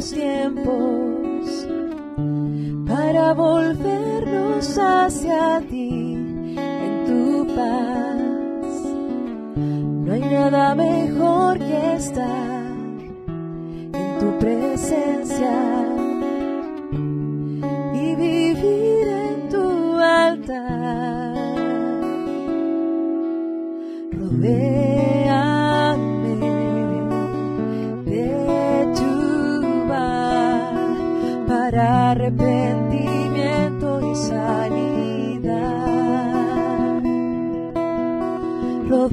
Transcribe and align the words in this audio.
tiempos 0.00 1.66
para 2.86 3.32
volvernos 3.32 4.76
hacia 4.76 5.60
ti 5.70 6.14
en 6.56 7.04
tu 7.06 7.46
paz. 7.54 8.74
No 9.56 10.12
hay 10.12 10.20
nada 10.20 10.74
mejor 10.74 11.58
que 11.58 11.94
estar 11.94 12.62
en 13.92 14.18
tu 14.18 14.38
presencia. 14.40 15.83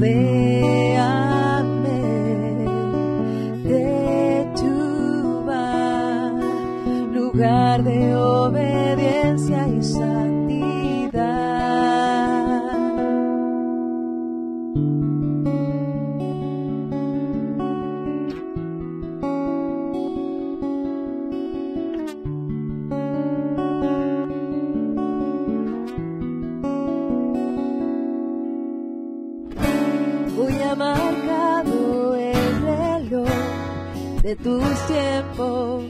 volver. 0.02 0.51
de 34.32 34.38
tus 34.38 34.88
tiempos 34.88 35.84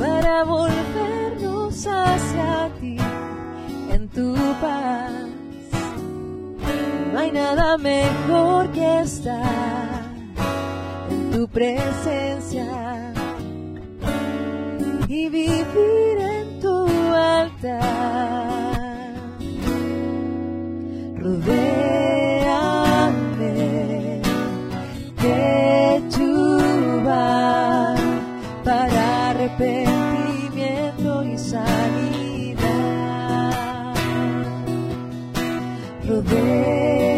para 0.00 0.42
volvernos 0.42 1.86
hacia 1.86 2.70
ti 2.80 2.96
en 3.92 4.08
tu 4.08 4.34
paz. 4.60 5.12
No 7.12 7.18
hay 7.20 7.30
nada 7.30 7.78
mejor 7.78 8.72
que 8.72 9.00
estar 9.00 10.02
en 11.08 11.30
tu 11.30 11.46
presencia 11.46 13.12
y 15.06 15.28
vivir 15.28 16.18
en 16.18 16.60
tu 16.60 16.86
altar. 17.14 18.35
para 28.64 29.30
arrepentimiento 29.30 31.22
y 31.24 31.38
sanidad. 31.38 32.64
Rodea 36.08 37.15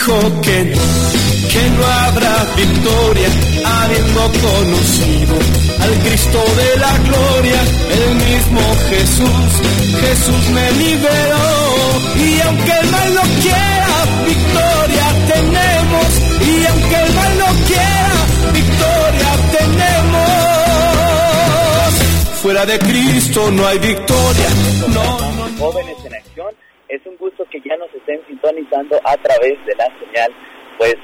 dijo 0.00 0.18
que 0.40 0.64
no, 0.64 0.80
que 1.52 1.70
no 1.76 1.86
habrá 1.86 2.46
victoria, 2.56 3.28
habiendo 3.64 4.20
conocido 4.40 5.36
al 5.80 5.94
Cristo 6.04 6.44
de 6.56 6.80
la 6.80 6.98
gloria, 6.98 7.60
el 7.90 8.14
mismo 8.14 8.60
Jesús, 8.88 9.50
Jesús 10.00 10.50
me 10.54 10.72
liberó, 10.72 11.46
y 12.16 12.40
aunque 12.46 12.72
el 12.80 12.90
mal 12.90 13.14
no 13.14 13.22
quiera, 13.42 14.06
victoria 14.26 15.06
tenemos, 15.34 16.08
y 16.48 16.66
aunque 16.66 16.96
el 16.96 17.14
mal 17.14 17.38
no 17.38 17.48
quiera, 17.66 18.14
victoria 18.54 19.30
tenemos. 19.58 20.30
Fuera 22.42 22.64
de 22.64 22.78
Cristo 22.78 23.50
no 23.50 23.66
hay 23.66 23.78
victoria, 23.78 24.48
no, 24.88 25.19
sintonizando 28.40 29.00
a 29.04 29.16
través 29.16 29.54
de 29.66 29.74
la 29.76 29.86
señal, 29.98 30.32
pues, 30.78 30.96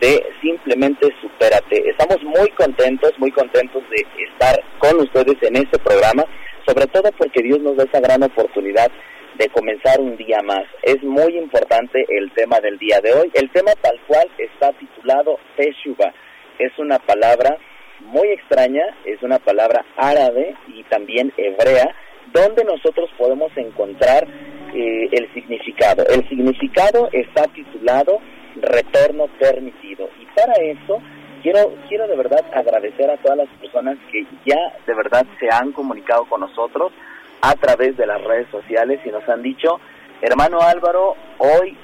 de 0.00 0.22
Simplemente 0.42 1.08
Supérate. 1.20 1.88
Estamos 1.88 2.22
muy 2.22 2.48
contentos, 2.50 3.12
muy 3.18 3.30
contentos 3.32 3.82
de 3.90 4.06
estar 4.24 4.54
con 4.78 5.00
ustedes 5.00 5.36
en 5.42 5.56
este 5.56 5.78
programa, 5.78 6.24
sobre 6.66 6.86
todo 6.86 7.10
porque 7.16 7.42
Dios 7.42 7.60
nos 7.60 7.76
da 7.76 7.84
esa 7.84 8.00
gran 8.00 8.22
oportunidad 8.22 8.90
de 9.38 9.48
comenzar 9.48 10.00
un 10.00 10.16
día 10.16 10.42
más. 10.42 10.64
Es 10.82 11.02
muy 11.02 11.36
importante 11.38 12.04
el 12.08 12.30
tema 12.32 12.60
del 12.60 12.78
día 12.78 13.00
de 13.02 13.12
hoy. 13.14 13.30
El 13.34 13.50
tema 13.50 13.72
tal 13.80 13.98
cual 14.06 14.26
está 14.38 14.72
titulado 14.72 15.38
Teshuvah. 15.56 16.12
Es 16.58 16.78
una 16.78 16.98
palabra 16.98 17.56
muy 18.00 18.28
extraña, 18.28 18.82
es 19.04 19.22
una 19.22 19.38
palabra 19.38 19.84
árabe 19.96 20.54
y 20.68 20.82
también 20.84 21.32
hebrea, 21.36 21.94
donde 22.36 22.64
nosotros 22.64 23.08
podemos 23.16 23.50
encontrar 23.56 24.26
eh, 24.74 25.08
el 25.12 25.32
significado. 25.32 26.04
El 26.06 26.28
significado 26.28 27.08
está 27.12 27.46
titulado 27.48 28.18
Retorno 28.56 29.26
Permitido. 29.38 30.08
Y 30.20 30.26
para 30.34 30.52
eso 30.54 31.00
quiero, 31.42 31.74
quiero 31.88 32.06
de 32.06 32.16
verdad 32.16 32.44
agradecer 32.52 33.10
a 33.10 33.16
todas 33.16 33.38
las 33.38 33.48
personas 33.60 33.96
que 34.12 34.26
ya 34.44 34.58
de 34.86 34.94
verdad 34.94 35.24
se 35.40 35.48
han 35.50 35.72
comunicado 35.72 36.26
con 36.26 36.40
nosotros 36.40 36.92
a 37.40 37.54
través 37.54 37.96
de 37.96 38.06
las 38.06 38.22
redes 38.22 38.48
sociales 38.50 39.00
y 39.04 39.08
nos 39.10 39.26
han 39.28 39.42
dicho, 39.42 39.80
hermano 40.20 40.60
Álvaro, 40.60 41.14
hoy 41.38 41.76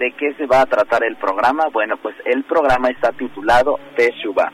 ¿De 0.00 0.12
qué 0.12 0.32
se 0.32 0.46
va 0.46 0.62
a 0.62 0.66
tratar 0.66 1.04
el 1.04 1.16
programa? 1.16 1.68
Bueno, 1.70 1.98
pues 1.98 2.16
el 2.24 2.42
programa 2.44 2.88
está 2.88 3.12
titulado 3.12 3.78
Teshuvah. 3.96 4.50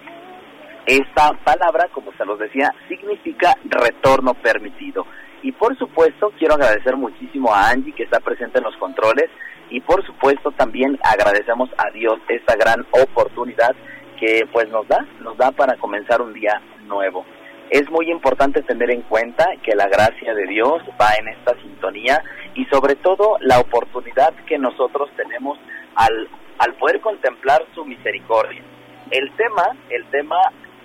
Esta 0.85 1.35
palabra, 1.45 1.87
como 1.93 2.13
se 2.15 2.25
los 2.25 2.37
decía, 2.37 2.75
significa 2.89 3.55
retorno 3.65 4.35
permitido. 4.35 5.07
Y 5.43 5.53
por 5.53 5.77
supuesto, 5.79 6.33
quiero 6.39 6.55
agradecer 6.55 6.97
muchísimo 6.97 7.53
a 7.53 7.71
Angie 7.71 7.93
que 7.93 8.05
está 8.05 8.21
presente 8.21 8.59
en 8.59 8.65
los 8.65 8.77
controles 8.77 9.31
y 9.71 9.81
por 9.81 10.05
supuesto 10.05 10.51
también 10.53 10.99
agradecemos 11.03 11.71
a 11.77 11.91
Dios 11.91 12.19
esta 12.29 12.57
gran 12.57 12.87
oportunidad 12.91 13.75
que 14.19 14.49
pues 14.53 14.69
nos 14.71 14.87
da, 14.89 15.07
nos 15.21 15.37
da 15.37 15.53
para 15.53 15.77
comenzar 15.77 16.23
un 16.23 16.33
día 16.33 16.61
nuevo. 16.87 17.25
Es 17.71 17.91
muy 17.91 18.11
importante 18.11 18.63
tener 18.63 18.91
en 18.91 19.03
cuenta 19.03 19.45
que 19.63 19.75
la 19.75 19.89
gracia 19.89 20.35
de 20.35 20.47
Dios 20.47 20.83
va 21.01 21.11
en 21.19 21.29
esta 21.29 21.61
sintonía 21.61 22.23
y 22.55 22.65
sobre 22.67 22.95
todo 22.95 23.37
la 23.41 23.59
oportunidad 23.59 24.33
que 24.47 24.57
nosotros 24.57 25.11
tenemos 25.17 25.59
al, 25.97 26.29
al 26.59 26.75
poder 26.75 27.01
contemplar 27.01 27.65
su 27.75 27.85
misericordia. 27.85 28.63
El 29.11 29.33
tema, 29.33 29.65
el 29.91 30.05
tema 30.07 30.37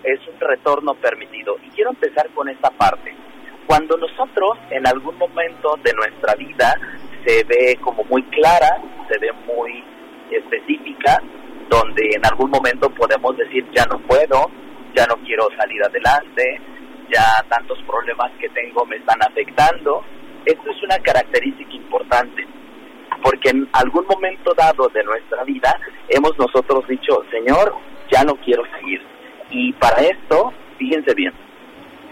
es 0.03 0.19
un 0.27 0.39
retorno 0.39 0.95
permitido 0.95 1.57
y 1.63 1.69
quiero 1.69 1.91
empezar 1.91 2.29
con 2.31 2.49
esta 2.49 2.71
parte. 2.71 3.13
Cuando 3.71 3.95
nosotros 3.95 4.57
en 4.69 4.85
algún 4.85 5.17
momento 5.17 5.79
de 5.81 5.93
nuestra 5.93 6.35
vida 6.35 6.75
se 7.25 7.41
ve 7.45 7.77
como 7.79 8.03
muy 8.03 8.21
clara, 8.23 8.81
se 9.09 9.17
ve 9.17 9.31
muy 9.47 9.81
específica, 10.29 11.17
donde 11.69 12.03
en 12.13 12.25
algún 12.25 12.51
momento 12.51 12.89
podemos 12.89 13.37
decir 13.37 13.65
ya 13.71 13.85
no 13.85 13.97
puedo, 13.99 14.51
ya 14.93 15.05
no 15.07 15.15
quiero 15.23 15.47
salir 15.57 15.81
adelante, 15.85 16.59
ya 17.13 17.23
tantos 17.47 17.81
problemas 17.87 18.29
que 18.41 18.49
tengo 18.49 18.85
me 18.85 18.97
están 18.97 19.23
afectando. 19.23 20.03
Esto 20.43 20.69
es 20.69 20.83
una 20.83 20.99
característica 20.99 21.71
importante, 21.71 22.45
porque 23.23 23.51
en 23.51 23.69
algún 23.71 24.05
momento 24.05 24.53
dado 24.53 24.89
de 24.89 25.01
nuestra 25.05 25.45
vida 25.45 25.79
hemos 26.09 26.37
nosotros 26.37 26.85
dicho, 26.89 27.23
Señor, 27.31 27.73
ya 28.11 28.21
no 28.25 28.35
quiero 28.35 28.63
seguir. 28.77 29.01
Y 29.49 29.71
para 29.71 30.01
esto, 30.01 30.51
fíjense 30.77 31.13
bien, 31.13 31.31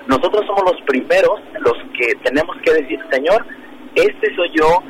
nosotros 0.10 0.44
somos 0.48 0.64
los 0.74 0.82
primeros 0.88 1.40
los 1.60 1.78
que 1.94 2.16
tenemos 2.24 2.58
que 2.64 2.74
decir, 2.74 3.00
Señor, 3.12 3.46
este 3.94 4.36
soy 4.36 4.50
yo, 4.56 4.82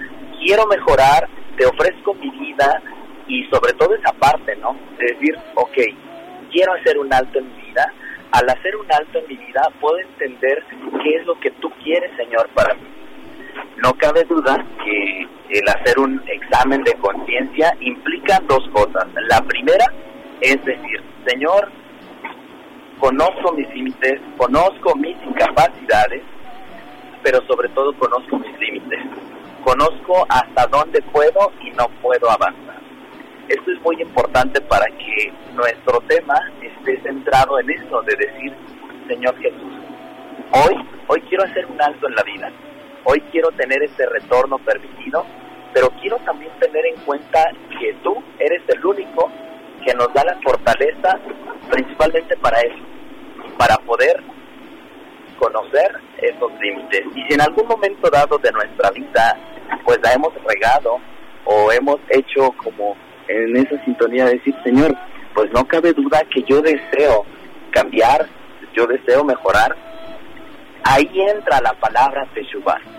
quiero 0.41 0.65
mejorar, 0.67 1.27
te 1.57 1.65
ofrezco 1.65 2.13
mi 2.13 2.29
vida 2.29 2.81
y 3.27 3.43
sobre 3.47 3.73
todo 3.73 3.93
esa 3.95 4.13
parte, 4.13 4.55
¿no? 4.55 4.77
De 4.97 5.13
decir, 5.13 5.35
ok, 5.55 5.77
quiero 6.53 6.73
hacer 6.73 6.97
un 6.97 7.13
alto 7.13 7.39
en 7.39 7.53
mi 7.53 7.63
vida, 7.63 7.93
al 8.31 8.49
hacer 8.49 8.77
un 8.77 8.85
alto 8.93 9.19
en 9.19 9.27
mi 9.27 9.35
vida 9.35 9.61
puedo 9.81 9.97
entender 9.99 10.63
qué 11.03 11.15
es 11.17 11.25
lo 11.25 11.37
que 11.41 11.51
tú 11.51 11.69
quieres, 11.83 12.15
Señor, 12.15 12.47
para 12.53 12.75
mí. 12.75 12.87
No 13.83 13.91
cabe 13.95 14.23
duda 14.23 14.65
que 14.85 15.27
el 15.49 15.67
hacer 15.67 15.99
un 15.99 16.23
examen 16.27 16.81
de 16.83 16.93
conciencia 16.93 17.73
implica 17.81 18.39
dos 18.47 18.65
cosas. 18.69 19.05
La 19.27 19.41
primera 19.41 19.85
es 20.39 20.63
decir, 20.63 21.03
Señor, 21.25 21.69
conozco 22.99 23.53
mis 23.53 23.67
límites, 23.73 24.19
conozco 24.37 24.95
mis 24.95 25.15
incapacidades, 25.25 26.21
pero 27.23 27.39
sobre 27.47 27.69
todo 27.69 27.93
conozco 27.97 28.37
mis 28.37 28.59
límites. 28.59 28.99
Conozco 29.63 30.25
hasta 30.29 30.67
dónde 30.67 31.01
puedo 31.11 31.51
y 31.61 31.71
no 31.71 31.87
puedo 32.01 32.29
avanzar. 32.29 32.79
Esto 33.47 33.71
es 33.71 33.81
muy 33.81 34.01
importante 34.01 34.61
para 34.61 34.85
que 34.85 35.33
nuestro 35.53 35.99
tema 36.01 36.35
esté 36.61 37.01
centrado 37.01 37.59
en 37.59 37.69
eso, 37.71 38.01
de 38.03 38.15
decir, 38.15 38.53
Señor 39.07 39.35
Jesús, 39.39 39.73
hoy, 40.51 40.75
hoy 41.07 41.21
quiero 41.27 41.43
hacer 41.45 41.65
un 41.65 41.81
alto 41.81 42.07
en 42.07 42.15
la 42.15 42.23
vida, 42.23 42.51
hoy 43.05 43.19
quiero 43.31 43.49
tener 43.51 43.81
este 43.83 44.05
retorno 44.05 44.59
permitido, 44.59 45.25
pero 45.73 45.89
quiero 46.01 46.17
también 46.19 46.51
tener 46.59 46.85
en 46.85 46.97
cuenta 47.05 47.43
que 47.79 47.93
tú 48.03 48.23
eres 48.39 48.61
el 48.69 48.85
único 48.85 49.31
que 49.85 49.93
nos 49.93 50.13
da 50.13 50.23
la 50.23 50.37
fortaleza 50.41 51.19
principalmente 51.69 52.35
para 52.37 52.59
eso, 52.61 52.83
para 53.57 53.77
poder 53.77 54.21
conocer 55.37 55.91
esos 56.17 56.51
límites. 56.59 57.01
Y 57.15 57.23
si 57.27 57.33
en 57.33 57.41
algún 57.41 57.67
momento 57.67 58.09
dado 58.09 58.37
de 58.37 58.51
nuestra 58.51 58.91
vida, 58.91 59.37
pues 59.85 59.99
la 60.03 60.13
hemos 60.13 60.33
regado 60.43 60.97
o 61.45 61.71
hemos 61.71 61.97
hecho 62.09 62.51
como 62.63 62.95
en 63.27 63.55
esa 63.57 63.83
sintonía 63.85 64.25
de 64.25 64.33
decir, 64.35 64.55
Señor, 64.63 64.95
pues 65.33 65.51
no 65.51 65.65
cabe 65.65 65.93
duda 65.93 66.21
que 66.33 66.43
yo 66.43 66.61
deseo 66.61 67.25
cambiar, 67.71 68.27
yo 68.73 68.85
deseo 68.87 69.23
mejorar, 69.23 69.75
ahí 70.83 71.09
entra 71.15 71.61
la 71.61 71.73
palabra 71.73 72.27
Teshuvah. 72.33 72.98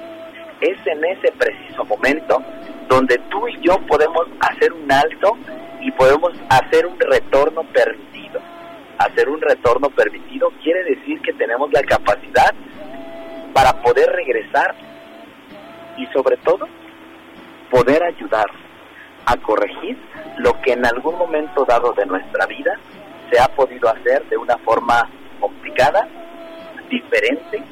Es 0.61 0.79
en 0.87 1.05
ese 1.05 1.33
preciso 1.33 1.85
momento 1.85 2.43
donde 2.89 3.17
tú 3.31 3.49
y 3.49 3.61
yo 3.61 3.79
podemos 3.87 4.27
hacer 4.41 4.73
un 4.73 4.91
alto 4.91 5.37
y 5.81 5.91
podemos 5.93 6.33
hacer 6.49 6.87
un 6.87 6.99
retorno 6.99 7.63
permitido. 7.73 8.41
hacer 8.99 9.31
un 9.31 9.41
retorno 9.41 9.89
permitido, 9.89 10.51
quiere 10.63 10.85
decir 10.85 11.23
que 11.23 11.33
tenemos 11.33 11.73
la 11.73 11.83
capacidad 11.83 12.53
para 13.55 13.73
poder 13.81 14.11
regresar 14.11 14.75
y 15.97 16.07
sobre 16.09 16.37
todo 16.39 16.69
poder 17.71 18.03
ayudar 18.03 18.45
a 19.25 19.37
corregir 19.39 19.97
lo 20.37 20.61
que 20.61 20.73
en 20.73 20.85
algún 20.85 21.17
momento 21.17 21.65
dado 21.65 21.93
de 21.93 22.05
nuestra 22.05 22.45
vida 22.45 22.79
se 23.31 23.41
ha 23.41 23.49
podido 23.49 23.89
hacer 23.89 24.29
de 24.29 24.37
una 24.37 24.59
forma 24.59 25.09
complicada, 25.41 26.07
diferente 26.91 27.63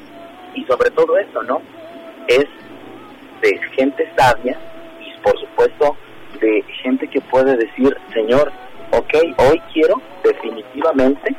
y 0.55 0.63
sobre 0.65 0.89
todo 0.91 1.17
eso, 1.17 1.43
¿no? 1.43 1.61
Es 2.27 2.45
gente 3.79 4.11
sabia 4.17 4.57
y 4.99 5.21
por 5.21 5.39
supuesto 5.39 5.95
de 6.41 6.63
gente 6.83 7.07
que 7.07 7.21
puede 7.21 7.55
decir, 7.55 7.95
Señor, 8.13 8.51
ok, 8.91 9.13
hoy 9.37 9.61
quiero 9.73 10.01
definitivamente 10.23 11.35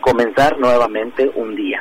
comenzar 0.00 0.58
nuevamente 0.58 1.30
un 1.34 1.54
día. 1.54 1.80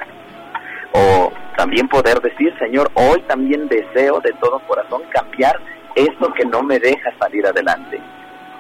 O 0.93 1.32
también 1.58 1.88
poder 1.88 2.20
decir, 2.20 2.53
Señor, 2.60 2.91
hoy 2.93 3.22
también 3.27 3.67
deseo 3.67 4.20
de 4.20 4.32
todo 4.41 4.60
corazón 4.67 5.01
cambiar 5.13 5.60
esto 5.96 6.34
que 6.34 6.46
no 6.46 6.62
me 6.62 6.79
deja 6.79 7.12
salir 7.20 7.46
adelante. 7.46 8.00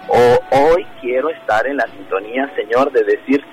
O 0.07 0.39
hoy 0.57 0.85
quiero 1.01 1.29
estar 1.29 1.65
en 1.67 1.77
la 1.77 1.87
sintonía, 1.87 2.51
Señor, 2.55 2.91
de 2.91 3.03
decir, 3.03 3.43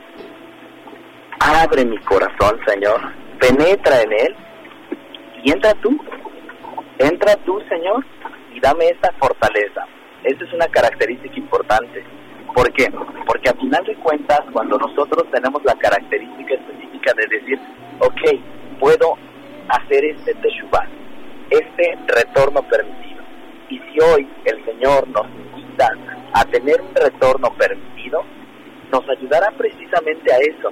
abre 1.40 1.84
mi 1.84 1.98
corazón, 1.98 2.58
Señor, 2.66 3.00
penetra 3.38 4.02
en 4.02 4.12
él 4.12 4.36
y 5.42 5.52
entra 5.52 5.74
tú, 5.74 5.96
entra 7.00 7.34
tú, 7.44 7.60
Señor, 7.68 8.04
y 8.54 8.60
dame 8.60 8.86
esa 8.88 9.12
fortaleza. 9.18 9.86
Esa 10.24 10.44
es 10.44 10.52
una 10.52 10.66
característica 10.66 11.34
importante. 11.36 12.04
¿Por 12.54 12.70
qué? 12.72 12.90
Porque 13.26 13.48
a 13.48 13.54
final 13.54 13.84
de 13.84 13.94
cuentas, 13.96 14.40
cuando 14.52 14.76
nosotros 14.76 15.24
tenemos 15.30 15.64
la 15.64 15.74
característica 15.76 16.54
específica 16.54 17.12
de 17.14 17.38
decir, 17.38 17.58
ok, 18.00 18.78
puedo 18.78 19.16
hacer 19.68 20.04
este 20.04 20.34
teshuvah, 20.34 20.86
este 21.48 21.98
retorno 22.06 22.62
permitido. 22.62 23.22
Y 23.68 23.78
si 23.78 24.00
hoy 24.00 24.28
el 24.44 24.64
Señor 24.64 25.08
nos 25.08 25.26
invita 25.26 25.88
a 26.34 26.44
tener 26.46 26.80
un 26.80 26.94
retorno 26.94 27.54
permitido, 27.56 28.24
nos 28.92 29.08
ayudará 29.08 29.52
precisamente 29.52 30.32
a 30.32 30.38
eso, 30.38 30.70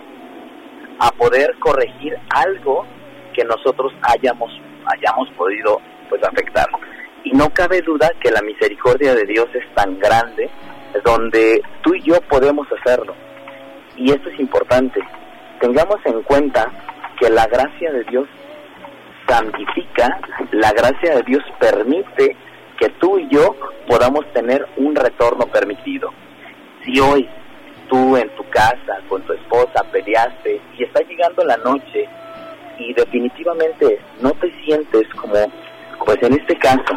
a 0.98 1.10
poder 1.12 1.56
corregir 1.60 2.18
algo 2.34 2.84
que 3.32 3.44
nosotros 3.44 3.92
hayamos 4.02 4.50
hayamos 4.88 5.28
podido 5.36 5.80
pues 6.08 6.22
afectar. 6.22 6.66
Y 7.24 7.32
no 7.32 7.50
cabe 7.50 7.82
duda 7.82 8.10
que 8.20 8.30
la 8.30 8.42
misericordia 8.42 9.14
de 9.14 9.24
Dios 9.24 9.48
es 9.54 9.64
tan 9.74 9.98
grande 9.98 10.48
donde 11.04 11.62
tú 11.82 11.94
y 11.94 12.02
yo 12.02 12.20
podemos 12.22 12.66
hacerlo. 12.72 13.14
Y 13.96 14.10
esto 14.10 14.28
es 14.30 14.38
importante. 14.40 15.00
Tengamos 15.60 15.98
en 16.04 16.22
cuenta 16.22 16.70
que 17.18 17.28
la 17.30 17.46
gracia 17.46 17.92
de 17.92 18.04
Dios 18.04 18.28
santifica, 19.26 20.20
la 20.52 20.72
gracia 20.72 21.16
de 21.16 21.22
Dios 21.24 21.42
permite 21.58 22.36
que 22.78 22.88
tú 23.00 23.18
y 23.18 23.28
yo 23.28 23.56
podamos 23.86 24.24
tener 24.32 24.66
un 24.76 24.94
retorno 24.94 25.46
permitido. 25.46 26.10
Si 26.84 26.98
hoy 27.00 27.28
tú 27.88 28.16
en 28.16 28.28
tu 28.36 28.48
casa 28.50 29.00
con 29.08 29.22
tu 29.22 29.32
esposa 29.32 29.82
peleaste 29.90 30.60
y 30.76 30.84
está 30.84 31.00
llegando 31.00 31.44
la 31.44 31.56
noche 31.58 32.08
y 32.78 32.94
definitivamente 32.94 33.98
no 34.20 34.30
te 34.32 34.50
sientes 34.64 35.07
pues 36.08 36.22
en 36.22 36.40
este 36.40 36.56
caso, 36.56 36.96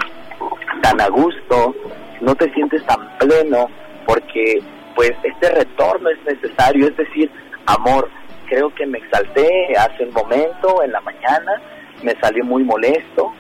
tan 0.82 1.02
a 1.02 1.10
gusto, 1.10 1.76
no 2.22 2.34
te 2.34 2.50
sientes 2.54 2.82
tan 2.86 3.18
pleno, 3.18 3.68
porque 4.06 4.64
pues 4.96 5.12
este 5.22 5.52
retorno 5.52 6.10
es 6.12 6.24
necesario, 6.24 6.88
es 6.88 6.96
decir, 6.96 7.30
amor, 7.66 8.10
creo 8.46 8.74
que 8.74 8.86
me 8.86 9.00
exalté 9.00 9.50
hace 9.78 10.06
un 10.06 10.14
momento, 10.14 10.82
en 10.82 10.94
la 10.94 11.02
mañana, 11.02 11.62
me 12.04 12.16
salió 12.22 12.46
muy 12.46 12.64
molesto 12.64 13.34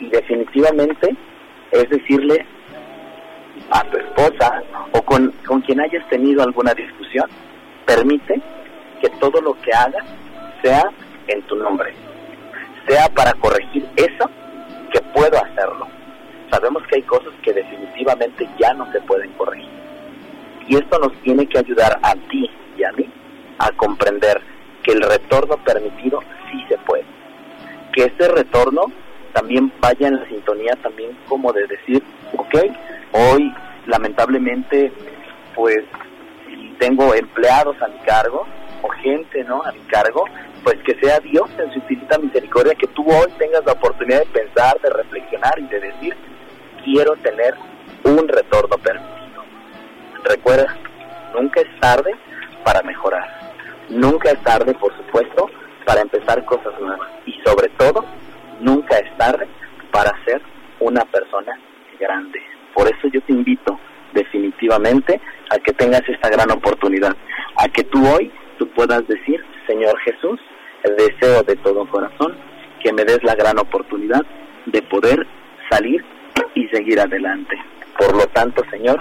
y 0.00 0.10
definitivamente 0.10 1.16
es 1.70 1.88
decirle 1.88 2.44
a 3.70 3.84
tu 3.84 3.96
esposa 3.96 4.62
o 4.92 5.00
con, 5.00 5.32
con 5.46 5.62
quien 5.62 5.80
hayas 5.80 6.06
tenido 6.10 6.42
alguna 6.42 6.74
discusión, 6.74 7.24
permite 7.86 8.38
que 9.00 9.08
todo 9.18 9.40
lo 9.40 9.54
que 9.62 9.72
hagas 9.72 10.04
sea 10.62 10.90
en 11.28 11.40
tu 11.44 11.56
nombre, 11.56 11.94
sea 12.86 13.08
para 13.14 13.32
corregir 13.32 13.88
eso. 13.96 14.30
Sabemos 16.56 16.82
que 16.86 16.96
hay 16.96 17.02
cosas 17.02 17.34
que 17.42 17.52
definitivamente 17.52 18.48
ya 18.58 18.72
no 18.72 18.90
se 18.90 18.98
pueden 19.02 19.30
corregir. 19.32 19.68
Y 20.66 20.76
esto 20.76 20.98
nos 20.98 21.12
tiene 21.20 21.46
que 21.46 21.58
ayudar 21.58 21.98
a 22.02 22.14
ti 22.30 22.50
y 22.78 22.82
a 22.82 22.92
mí 22.92 23.06
a 23.58 23.70
comprender 23.72 24.40
que 24.82 24.92
el 24.92 25.02
retorno 25.02 25.58
permitido 25.58 26.20
sí 26.50 26.64
se 26.66 26.78
puede. 26.78 27.04
Que 27.92 28.04
ese 28.04 28.28
retorno 28.28 28.86
también 29.34 29.70
vaya 29.80 30.08
en 30.08 30.16
la 30.16 30.26
sintonía 30.28 30.74
también 30.82 31.10
como 31.28 31.52
de 31.52 31.66
decir, 31.66 32.02
ok, 32.38 32.54
hoy 33.12 33.54
lamentablemente 33.84 34.90
pues 35.54 35.80
si 36.46 36.70
tengo 36.78 37.14
empleados 37.14 37.76
a 37.82 37.88
mi 37.88 37.98
cargo 37.98 38.46
o 38.80 38.88
gente 38.88 39.44
no 39.44 39.62
a 39.62 39.72
mi 39.72 39.80
cargo, 39.80 40.24
pues 40.64 40.76
que 40.86 40.98
sea 41.00 41.20
Dios 41.20 41.50
en 41.58 41.70
su 41.70 41.80
infinita 41.80 42.16
misericordia 42.16 42.74
que 42.74 42.86
tú 42.88 43.04
hoy 43.06 43.30
tengas 43.38 43.62
la 43.66 43.72
oportunidad 43.72 44.20
de 44.20 44.40
pensar, 44.40 44.80
de 44.80 44.88
reflexionar 44.88 45.58
y 45.58 45.66
de 45.66 45.80
decir, 45.80 46.16
quiero 46.86 47.16
tener 47.16 47.54
un 48.04 48.28
retorno 48.28 48.78
permitido. 48.78 49.44
Recuerda, 50.24 50.76
nunca 51.34 51.60
es 51.60 51.80
tarde 51.80 52.14
para 52.64 52.80
mejorar. 52.82 53.26
Nunca 53.90 54.30
es 54.30 54.42
tarde, 54.42 54.72
por 54.74 54.96
supuesto, 54.96 55.50
para 55.84 56.00
empezar 56.00 56.44
cosas 56.44 56.72
nuevas. 56.80 57.08
Y 57.26 57.34
sobre 57.44 57.68
todo, 57.70 58.04
nunca 58.60 58.98
es 58.98 59.16
tarde 59.18 59.48
para 59.90 60.12
ser 60.24 60.40
una 60.78 61.04
persona 61.04 61.58
grande. 61.98 62.40
Por 62.74 62.86
eso 62.86 63.08
yo 63.12 63.20
te 63.22 63.32
invito 63.32 63.78
definitivamente 64.12 65.20
a 65.50 65.58
que 65.58 65.72
tengas 65.72 66.08
esta 66.08 66.28
gran 66.28 66.50
oportunidad, 66.52 67.16
a 67.56 67.68
que 67.68 67.82
tú 67.84 68.06
hoy 68.06 68.30
tú 68.58 68.68
puedas 68.70 69.06
decir, 69.08 69.44
Señor 69.66 69.98
Jesús, 70.00 70.40
deseo 70.96 71.42
de 71.42 71.56
todo 71.56 71.88
corazón 71.88 72.36
que 72.82 72.92
me 72.92 73.04
des 73.04 73.22
la 73.24 73.34
gran 73.34 73.58
oportunidad 73.58 74.22
de 74.66 74.82
poder 74.82 75.26
salir 75.68 76.04
seguir 76.68 77.00
adelante. 77.00 77.56
Por 77.98 78.14
lo 78.14 78.26
tanto, 78.26 78.62
Señor, 78.70 79.00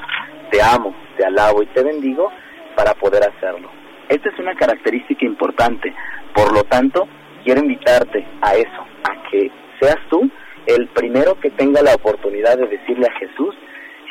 te 0.51 0.61
amo, 0.61 0.95
te 1.17 1.25
alabo 1.25 1.63
y 1.63 1.67
te 1.67 1.83
bendigo 1.83 2.31
para 2.75 2.93
poder 2.93 3.23
hacerlo. 3.23 3.69
Esta 4.09 4.29
es 4.29 4.39
una 4.39 4.55
característica 4.55 5.25
importante. 5.25 5.93
Por 6.33 6.53
lo 6.53 6.63
tanto, 6.63 7.07
quiero 7.43 7.61
invitarte 7.61 8.25
a 8.41 8.55
eso, 8.55 8.85
a 9.03 9.29
que 9.29 9.51
seas 9.79 9.97
tú 10.09 10.29
el 10.67 10.87
primero 10.89 11.39
que 11.39 11.51
tenga 11.51 11.81
la 11.81 11.95
oportunidad 11.95 12.57
de 12.57 12.67
decirle 12.67 13.07
a 13.07 13.19
Jesús, 13.19 13.55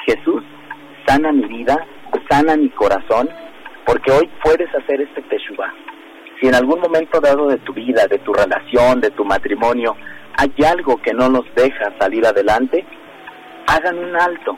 Jesús, 0.07 0.43
sana 1.07 1.33
mi 1.33 1.45
vida, 1.47 1.77
sana 2.31 2.57
mi 2.57 2.71
corazón, 2.71 3.29
porque 3.85 4.13
hoy 4.13 4.31
puedes 4.43 4.73
hacer 4.75 5.01
este 5.01 5.23
teshuvah 5.23 5.73
si 6.41 6.49
en 6.49 6.55
algún 6.55 6.81
momento 6.81 7.21
dado 7.21 7.49
de 7.49 7.59
tu 7.59 7.73
vida, 7.73 8.07
de 8.07 8.19
tu 8.19 8.33
relación, 8.33 9.01
de 9.01 9.11
tu 9.11 9.25
matrimonio, 9.25 9.97
hay 10.37 10.53
algo 10.65 11.01
que 11.01 11.13
no 11.13 11.29
nos 11.29 11.45
deja 11.55 11.93
salir 11.99 12.27
adelante, 12.27 12.85
hagan 13.67 13.99
un 13.99 14.17
alto. 14.17 14.57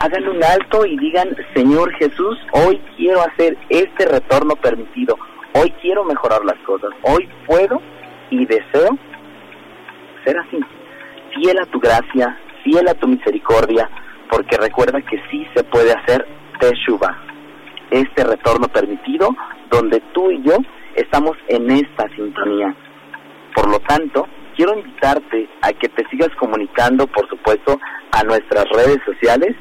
Hagan 0.00 0.28
un 0.28 0.44
alto 0.44 0.86
y 0.86 0.96
digan, 0.98 1.28
Señor 1.54 1.92
Jesús, 1.94 2.38
hoy 2.52 2.80
quiero 2.96 3.20
hacer 3.20 3.56
este 3.68 4.06
retorno 4.06 4.54
permitido. 4.56 5.16
Hoy 5.54 5.70
quiero 5.82 6.04
mejorar 6.04 6.44
las 6.44 6.58
cosas. 6.58 6.90
Hoy 7.02 7.28
puedo 7.46 7.80
y 8.30 8.46
deseo 8.46 8.96
ser 10.24 10.38
así. 10.38 10.60
Fiel 11.34 11.58
a 11.58 11.66
tu 11.66 11.80
gracia, 11.80 12.38
fiel 12.62 12.86
a 12.88 12.94
tu 12.94 13.08
misericordia, 13.08 13.90
porque 14.30 14.56
recuerda 14.56 15.00
que 15.02 15.20
sí 15.30 15.46
se 15.54 15.64
puede 15.64 15.92
hacer 15.92 16.26
Teshuvah, 16.60 17.16
este 17.90 18.24
retorno 18.24 18.68
permitido 18.68 19.28
donde 19.70 20.00
tú 20.12 20.30
y 20.30 20.42
yo 20.42 20.56
estamos 20.94 21.36
en 21.48 21.70
esta 21.70 22.08
sintonía. 22.14 22.74
Por 23.54 23.68
lo 23.70 23.80
tanto, 23.80 24.26
quiero 24.58 24.76
invitarte 24.76 25.48
a 25.62 25.72
que 25.72 25.88
te 25.88 26.04
sigas 26.08 26.30
comunicando, 26.36 27.06
por 27.06 27.28
supuesto, 27.28 27.78
a 28.10 28.24
nuestras 28.24 28.68
redes 28.70 28.98
sociales. 29.06 29.54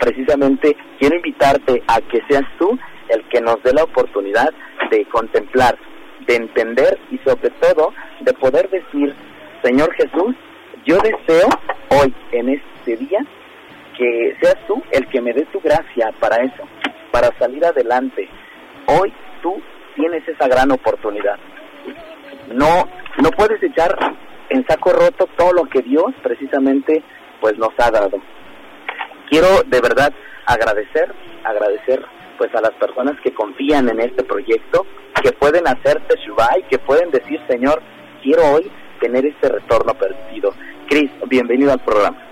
Precisamente 0.00 0.76
quiero 0.98 1.14
invitarte 1.14 1.80
a 1.86 2.00
que 2.00 2.20
seas 2.28 2.44
tú 2.58 2.76
el 3.08 3.22
que 3.28 3.40
nos 3.40 3.62
dé 3.62 3.72
la 3.72 3.84
oportunidad 3.84 4.52
de 4.90 5.04
contemplar, 5.06 5.78
de 6.26 6.34
entender 6.34 6.98
y 7.12 7.18
sobre 7.18 7.50
todo 7.50 7.94
de 8.20 8.32
poder 8.34 8.68
decir, 8.68 9.14
Señor 9.62 9.94
Jesús, 9.94 10.34
yo 10.84 10.98
deseo 10.98 11.48
hoy, 11.90 12.12
en 12.32 12.48
este 12.48 12.96
día, 12.96 13.24
que 13.96 14.36
seas 14.40 14.56
tú 14.66 14.82
el 14.90 15.06
que 15.06 15.20
me 15.20 15.32
dé 15.34 15.44
tu 15.52 15.60
gracia 15.60 16.12
para 16.18 16.42
eso, 16.42 16.64
para 17.12 17.30
salir 17.38 17.64
adelante. 17.64 18.28
Hoy 18.86 19.12
tú 19.40 19.62
tienes 19.94 20.26
esa 20.26 20.48
gran 20.48 20.72
oportunidad. 20.72 21.38
No, 22.52 22.88
no 23.26 23.32
puedes 23.32 23.60
echar 23.60 23.92
en 24.50 24.64
saco 24.68 24.92
roto 24.92 25.26
todo 25.36 25.52
lo 25.52 25.64
que 25.64 25.82
Dios 25.82 26.14
precisamente 26.22 27.02
pues 27.40 27.58
nos 27.58 27.70
ha 27.78 27.90
dado. 27.90 28.22
Quiero 29.28 29.48
de 29.66 29.80
verdad 29.80 30.12
agradecer, 30.46 31.12
agradecer 31.42 32.06
pues 32.38 32.54
a 32.54 32.60
las 32.60 32.70
personas 32.74 33.16
que 33.24 33.34
confían 33.34 33.88
en 33.88 33.98
este 34.00 34.22
proyecto, 34.22 34.86
que 35.24 35.32
pueden 35.32 35.66
hacer 35.66 36.00
Teshuvah 36.06 36.58
y 36.60 36.68
que 36.68 36.78
pueden 36.78 37.10
decir, 37.10 37.40
Señor, 37.48 37.82
quiero 38.22 38.42
hoy 38.52 38.70
tener 39.00 39.26
este 39.26 39.48
retorno 39.48 39.92
perdido. 39.94 40.54
Cris, 40.88 41.10
bienvenido 41.26 41.72
al 41.72 41.80
programa. 41.80 42.22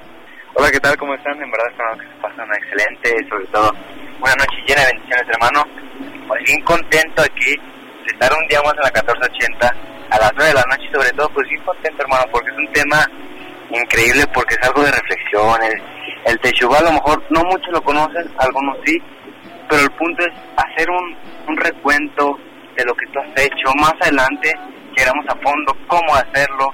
Hola, 0.55 0.71
¿qué 0.71 0.79
tal? 0.79 0.97
¿Cómo 0.97 1.15
están? 1.15 1.43
En 1.43 1.51
verdad 1.51 1.73
espero 1.73 1.99
que 1.99 2.07
se 2.07 2.23
pasen 2.23 2.45
excelente, 2.55 3.29
sobre 3.29 3.47
todo 3.47 3.73
una 4.23 4.35
noche 4.39 4.63
llena 4.65 4.83
de 4.83 4.93
bendiciones, 4.93 5.27
hermano. 5.29 6.29
Pues 6.29 6.41
bien 6.45 6.61
contento 6.63 7.23
aquí 7.23 7.51
de 7.51 8.13
estar 8.13 8.31
un 8.31 8.47
día 8.47 8.61
más 8.63 8.75
en 8.75 8.85
la 8.85 8.93
1480 8.95 9.94
a 10.11 10.19
las 10.19 10.33
9 10.35 10.49
de 10.49 10.55
la 10.55 10.65
noche, 10.71 10.91
sobre 10.93 11.11
todo, 11.11 11.29
pues 11.31 11.49
bien 11.49 11.63
contento, 11.63 12.03
hermano, 12.03 12.25
porque 12.31 12.51
es 12.51 12.59
un 12.59 12.73
tema 12.73 13.07
increíble, 13.71 14.25
porque 14.33 14.55
es 14.55 14.69
algo 14.69 14.83
de 14.83 14.93
reflexión. 14.93 15.63
El, 15.63 15.83
el 16.33 16.75
a 16.75 16.83
lo 16.83 16.93
mejor 16.93 17.23
no 17.31 17.43
muchos 17.45 17.73
lo 17.73 17.83
conocen, 17.83 18.31
algunos 18.39 18.79
sí, 18.85 18.99
pero 19.69 19.83
el 19.83 19.91
punto 19.93 20.25
es 20.25 20.33
hacer 20.57 20.89
un, 20.91 21.17
un 21.49 21.57
recuento 21.57 22.39
de 22.77 22.85
lo 22.85 22.95
que 22.95 23.07
tú 23.07 23.21
has 23.21 23.45
hecho. 23.45 23.73
Más 23.77 23.95
adelante 24.01 24.53
llegamos 24.97 25.25
a 25.29 25.37
fondo 25.37 25.77
cómo 25.87 26.15
hacerlo, 26.15 26.69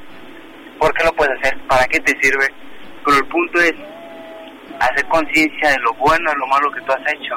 por 0.79 0.93
qué 0.95 1.05
lo 1.05 1.13
puedes 1.13 1.39
hacer, 1.39 1.59
para 1.67 1.85
qué 1.87 2.01
te 2.01 2.17
sirve. 2.21 2.49
Pero 3.05 3.17
el 3.17 3.27
punto 3.27 3.61
es 3.61 3.75
hacer 4.81 5.07
conciencia 5.09 5.71
de 5.71 5.79
lo 5.79 5.93
bueno 5.95 6.31
y 6.33 6.39
lo 6.39 6.47
malo 6.47 6.71
que 6.73 6.81
tú 6.83 6.93
has 6.93 7.13
hecho. 7.13 7.35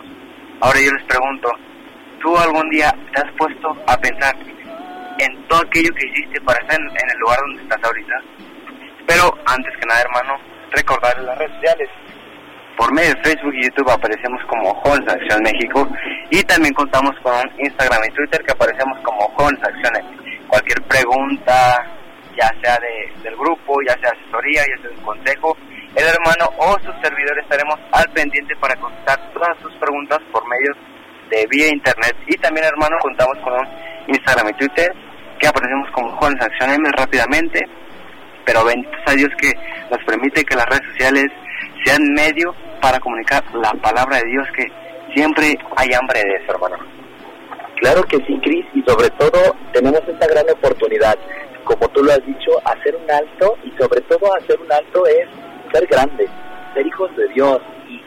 Ahora 0.62 0.80
yo 0.80 0.92
les 0.92 1.04
pregunto, 1.06 1.50
¿tú 2.22 2.38
algún 2.38 2.70
día 2.70 2.94
te 3.14 3.22
has 3.22 3.32
puesto 3.38 3.76
a 3.88 3.98
pensar 3.98 4.36
en 5.20 5.48
todo 5.48 5.62
aquello 5.62 5.90
que 5.96 6.08
hiciste 6.08 6.42
para 6.42 6.60
estar 6.60 6.80
en, 6.80 6.88
el 6.88 7.20
lugar 7.20 7.38
donde 7.48 7.64
estás 7.64 7.84
ahorita? 7.84 8.16
Pero 9.08 9.24
antes 9.46 9.74
que 9.80 9.86
nada, 9.86 10.02
hermano, 10.02 10.40
recordar 10.72 11.18
las 11.20 11.38
redes 11.38 11.54
sociales. 11.54 11.90
Por 12.78 12.92
medio 12.94 13.14
de 13.14 13.22
Facebook 13.22 13.54
y 13.54 13.64
YouTube 13.66 13.92
aparecemos 13.92 14.42
como 14.48 14.74
Jones 14.82 15.08
Acción 15.08 15.44
México 15.44 15.88
y 16.32 16.42
también 16.44 16.74
contamos 16.74 17.12
con 17.22 17.40
Instagram 17.60 18.02
y 18.10 18.14
Twitter 18.14 18.42
que 18.44 18.52
aparecemos 18.52 18.98
como 19.04 19.30
Jones 19.38 19.60
Acciones. 19.62 20.04
Cualquier 20.48 20.82
pregunta, 20.84 21.86
ya 22.36 22.50
sea 22.62 22.78
de, 22.80 23.22
del 23.22 23.36
grupo, 23.36 23.76
ya 23.88 23.94
sea 24.00 24.10
asesoría, 24.10 24.64
ya 24.66 24.82
sea 24.82 24.98
un 24.98 25.04
consejo, 25.06 25.56
el 25.96 26.06
hermano 26.08 26.50
o 26.58 26.80
sus 26.80 26.96
servidores 27.04 27.44
estaremos 27.44 27.80
al 27.92 28.10
pendiente 28.14 28.56
para 28.56 28.76
contestar 28.78 29.32
todas 29.32 29.56
sus 29.62 29.72
preguntas 29.76 30.18
por 30.32 30.44
medio 30.48 30.74
de 31.30 31.48
vía 31.50 31.68
internet. 31.70 32.16
Y 32.28 32.38
también, 32.38 32.66
hermano, 32.66 32.98
contamos 33.02 33.38
con 33.44 33.54
un 33.54 33.68
Instagram 34.08 34.50
y 34.50 34.54
Twitter 34.54 34.92
que 35.40 35.48
aparecemos 35.48 35.90
como 35.92 36.16
Juan 36.18 36.36
Acción 36.42 36.72
M 36.72 36.90
rápidamente, 36.92 37.68
pero 38.46 38.64
benditos 38.64 39.02
a 39.06 39.12
Dios 39.12 39.30
que 39.38 39.52
nos 39.90 40.04
permite 40.06 40.44
que 40.44 40.56
las 40.56 40.66
redes 40.66 40.88
sociales 40.92 41.26
sean 41.84 42.02
medio 42.14 42.54
para 42.82 43.00
comunicar 43.00 43.44
la 43.54 43.72
palabra 43.74 44.18
de 44.18 44.30
Dios, 44.30 44.48
que 44.56 44.66
siempre 45.14 45.58
hay 45.76 45.90
hambre 45.94 46.20
de 46.20 46.36
eso, 46.36 46.54
hermano. 46.54 46.78
Claro 47.78 48.04
que 48.04 48.18
sí, 48.26 48.40
Cris, 48.42 48.66
y 48.74 48.82
sobre 48.84 49.10
todo 49.12 49.56
tenemos 49.74 50.02
esta 50.08 50.28
gran 50.28 50.50
oportunidad, 50.50 51.18
como 51.64 51.88
tú 51.90 52.04
lo 52.04 52.12
has 52.12 52.26
dicho, 52.26 52.52
hacer 52.66 52.96
un 52.96 53.10
alto, 53.12 53.58
y 53.64 53.72
sobre 53.78 54.02
todo 54.02 54.34
hacer 54.36 54.60
un 54.60 54.72
alto 54.72 55.06
es 55.08 55.28
ser 55.74 55.86
grandes, 55.88 56.30
ser 56.74 56.86
hijos 56.88 57.14
de 57.18 57.28
Dios. 57.30 57.60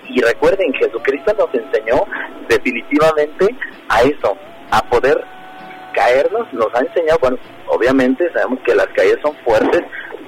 Y, 0.09 0.21
recuerden, 0.21 0.73
Jesucristo 0.75 1.35
nos 1.39 1.55
enseñó 1.55 2.05
definitivamente 2.49 3.55
a 3.89 4.03
eso, 4.03 4.37
a 4.71 4.81
poder 4.89 5.23
caernos, 5.95 6.47
nos 6.53 6.75
ha 6.75 6.81
enseñado, 6.81 7.19
bueno, 7.21 7.39
obviamente 7.69 8.31
sabemos 8.33 8.61
que 8.65 8.75
las 8.75 8.87
caídas 8.89 9.19
son 9.23 9.35
fuertes, 9.45 9.83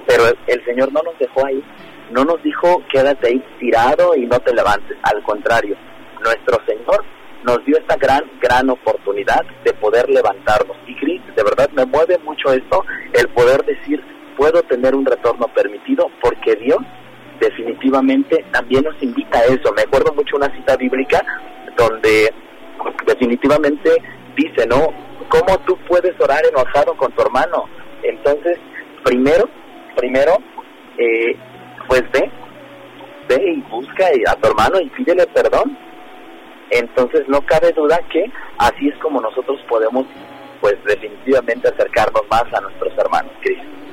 pero 0.07 0.25
el 0.47 0.64
Señor 0.64 0.92
no 0.92 1.03
nos 1.03 1.18
dejó 1.18 1.47
ahí, 1.47 1.62
no 2.11 2.25
nos 2.25 2.42
dijo 2.42 2.83
quédate 2.90 3.29
ahí 3.29 3.44
tirado 3.59 4.14
y 4.16 4.27
no 4.27 4.38
te 4.40 4.55
levantes, 4.55 4.97
al 5.03 5.23
contrario, 5.23 5.77
nuestro 6.23 6.59
Señor 6.66 7.05
nos 7.44 7.64
dio 7.64 7.77
esta 7.79 7.97
gran, 7.97 8.25
gran 8.40 8.68
oportunidad 8.71 9.44
de 9.64 9.73
poder 9.75 10.09
levantarnos. 10.09 10.77
Y 10.87 10.94
Cristo, 10.97 11.33
de 11.37 11.42
verdad 11.42 11.71
me 11.71 11.85
mueve 11.87 12.18
mucho 12.18 12.53
esto, 12.53 12.85
el 13.12 13.29
poder 13.29 13.64
decir, 13.64 14.03
puedo 14.37 14.62
tener 14.62 14.94
un 14.94 15.05
retorno 15.05 15.47
permitido 15.49 16.11
porque 16.21 16.57
Dios 16.57 16.79
definitivamente 17.40 18.44
también 18.53 18.85
nos 18.85 19.01
invita 19.03 19.38
a 19.38 19.44
eso. 19.44 19.72
Me 19.74 19.83
acuerdo 19.83 20.12
mucho 20.14 20.37
una 20.37 20.55
cita 20.55 20.77
bíblica 20.77 21.24
donde 21.77 22.33
definitivamente 23.07 23.90
dice, 24.37 24.66
¿no? 24.66 24.88
¿Cómo 25.29 25.59
tú 25.66 25.77
puedes 25.88 26.18
orar 26.20 26.40
enojado 26.51 26.96
con 26.96 27.12
tu 27.12 27.22
hermano? 27.22 27.64
Entonces, 28.03 28.59
primero, 29.05 29.48
primero, 29.96 30.38
eh, 30.96 31.37
pues 31.87 32.03
ve, 32.12 32.31
ve 33.29 33.53
y 33.53 33.61
busca 33.70 34.07
a 34.29 34.35
tu 34.37 34.48
hermano 34.48 34.81
y 34.81 34.88
pídele 34.90 35.27
perdón. 35.27 35.77
Entonces 36.70 37.27
no 37.29 37.40
cabe 37.42 37.72
duda 37.72 37.98
que 38.11 38.31
así 38.59 38.88
es 38.88 38.96
como 38.98 39.20
nosotros 39.20 39.59
podemos, 39.68 40.07
pues 40.61 40.77
definitivamente 40.85 41.68
acercarnos 41.68 42.22
más 42.31 42.44
a 42.53 42.61
nuestros 42.61 42.92
hermanos, 42.98 43.33
Cristo. 43.40 43.88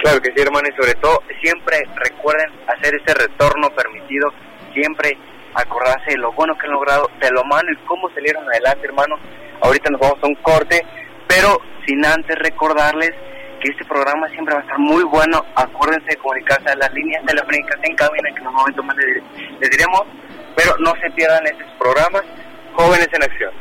Claro 0.00 0.20
que 0.20 0.32
sí, 0.34 0.40
hermano, 0.40 0.66
y 0.68 0.76
sobre 0.80 0.94
todo 0.94 1.22
siempre 1.42 1.76
recuerden 1.96 2.50
hacer 2.66 2.94
ese 2.94 3.12
retorno 3.14 3.68
permitido, 3.70 4.30
siempre 4.72 5.16
acordarse 5.54 6.12
de 6.12 6.16
lo 6.16 6.32
bueno 6.32 6.56
que 6.56 6.66
han 6.66 6.72
logrado, 6.72 7.10
de 7.20 7.30
lo 7.30 7.44
malo 7.44 7.70
y 7.72 7.76
cómo 7.86 8.08
salieron 8.14 8.48
adelante, 8.48 8.86
hermano. 8.86 9.16
Ahorita 9.60 9.90
nos 9.90 10.00
vamos 10.00 10.18
a 10.22 10.26
un 10.26 10.36
corte, 10.36 10.80
pero 11.28 11.58
sin 11.86 12.04
antes 12.04 12.34
recordarles 12.38 13.10
que 13.60 13.70
este 13.72 13.84
programa 13.84 14.26
siempre 14.30 14.54
va 14.54 14.60
a 14.60 14.62
estar 14.62 14.78
muy 14.78 15.04
bueno. 15.04 15.44
Acuérdense 15.54 16.06
de 16.08 16.16
comunicarse 16.16 16.70
a 16.70 16.76
las 16.76 16.90
líneas 16.94 17.22
telefónicas 17.26 17.78
en 17.82 17.94
cabina 17.94 18.30
que 18.32 18.40
en 18.40 18.46
un 18.46 18.54
momento 18.54 18.82
más 18.82 18.96
les, 18.96 19.22
les 19.60 19.70
diremos, 19.70 20.02
pero 20.56 20.74
no 20.78 20.92
se 21.02 21.10
pierdan 21.10 21.46
estos 21.46 21.68
programas. 21.78 22.22
Jóvenes 22.72 23.08
en 23.12 23.22
Acción. 23.22 23.52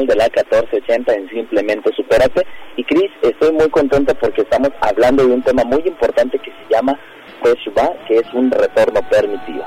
De 0.00 0.16
la 0.16 0.24
1480 0.24 1.12
en 1.12 1.28
Simplemente 1.28 1.90
Superate. 1.94 2.46
Y 2.76 2.84
Cris, 2.84 3.10
estoy 3.22 3.52
muy 3.52 3.68
contento 3.68 4.14
porque 4.14 4.40
estamos 4.40 4.70
hablando 4.80 5.26
de 5.26 5.34
un 5.34 5.42
tema 5.42 5.64
muy 5.64 5.82
importante 5.86 6.38
que 6.38 6.50
se 6.50 6.74
llama 6.74 6.98
Teshuvah, 7.42 7.92
que 8.08 8.16
es 8.16 8.32
un 8.32 8.50
retorno 8.50 9.00
permitido. 9.10 9.64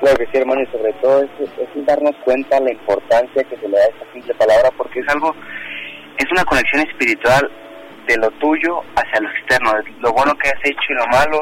Claro 0.00 0.16
que 0.18 0.26
sí, 0.26 0.38
hermano, 0.38 0.62
y 0.62 0.66
sobre 0.66 0.92
todo 0.94 1.22
es, 1.22 1.30
es 1.40 1.86
darnos 1.86 2.14
cuenta 2.24 2.60
la 2.60 2.72
importancia 2.72 3.44
que 3.44 3.56
se 3.56 3.68
le 3.68 3.78
da 3.78 3.84
a 3.84 3.88
esta 3.88 4.12
simple 4.12 4.34
palabra, 4.34 4.70
porque 4.76 5.00
es 5.00 5.08
algo, 5.08 5.34
es 6.18 6.30
una 6.32 6.44
conexión 6.44 6.86
espiritual 6.86 7.50
de 8.08 8.16
lo 8.16 8.30
tuyo 8.32 8.82
hacia 8.96 9.20
lo 9.20 9.30
externo, 9.30 9.72
de 9.72 9.92
lo 10.00 10.12
bueno 10.12 10.34
que 10.36 10.48
has 10.48 10.64
hecho 10.64 10.86
y 10.90 10.94
lo 10.94 11.06
malo, 11.06 11.40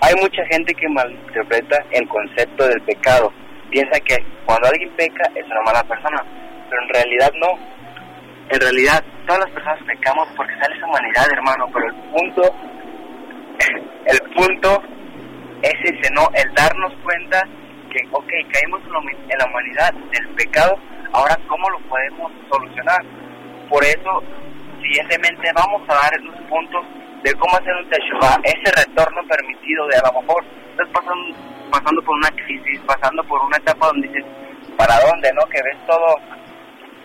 hay 0.00 0.14
mucha 0.20 0.44
gente 0.50 0.74
que 0.74 0.88
malinterpreta 0.88 1.84
el 1.90 2.08
concepto 2.08 2.66
del 2.66 2.80
pecado. 2.82 3.32
Piensa 3.70 4.00
que 4.00 4.16
cuando 4.46 4.68
alguien 4.68 4.90
peca 4.96 5.30
es 5.34 5.44
una 5.46 5.60
mala 5.62 5.82
persona, 5.84 6.24
pero 6.68 6.82
en 6.82 6.88
realidad 6.88 7.32
no. 7.40 7.58
En 8.50 8.60
realidad 8.60 9.04
todas 9.26 9.44
las 9.44 9.50
personas 9.50 9.78
pecamos 9.86 10.28
porque 10.36 10.54
sale 10.60 10.76
esa 10.76 10.86
humanidad, 10.86 11.26
hermano, 11.32 11.66
pero 11.72 11.86
el 11.86 11.94
punto, 12.10 12.42
el 14.06 14.20
punto 14.34 14.82
es 15.62 15.74
ese, 15.82 16.10
¿no? 16.14 16.28
El 16.34 16.52
darnos 16.54 16.92
cuenta 17.02 17.44
que, 17.90 18.06
ok, 18.12 18.30
caímos 18.52 18.80
en 18.84 19.38
la 19.38 19.44
humanidad 19.44 19.92
del 19.92 20.28
pecado, 20.34 20.76
ahora 21.12 21.36
¿cómo 21.46 21.68
lo 21.70 21.78
podemos 21.88 22.32
solucionar? 22.50 23.00
Por 23.68 23.84
eso, 23.84 24.22
siguientemente 24.80 25.50
vamos 25.54 25.82
a 25.88 25.94
dar 25.94 26.12
esos 26.14 26.40
puntos 26.48 26.84
de 27.22 27.34
cómo 27.34 27.56
hacer 27.56 27.74
un 27.74 27.88
teshuva, 27.90 28.40
ese 28.44 28.70
retorno 28.76 29.20
permitido 29.28 29.86
de 29.88 29.96
a 29.96 30.12
lo 30.12 30.20
mejor 30.20 30.44
estás 30.70 30.88
pasando, 30.92 31.36
pasando 31.70 32.02
por 32.02 32.16
una 32.16 32.30
crisis, 32.30 32.80
pasando 32.86 33.22
por 33.24 33.44
una 33.44 33.56
etapa 33.56 33.88
donde 33.88 34.08
dices, 34.08 34.24
¿para 34.76 34.94
dónde, 35.00 35.30
no? 35.34 35.44
Que 35.46 35.60
ves 35.62 35.76
todo, 35.86 36.16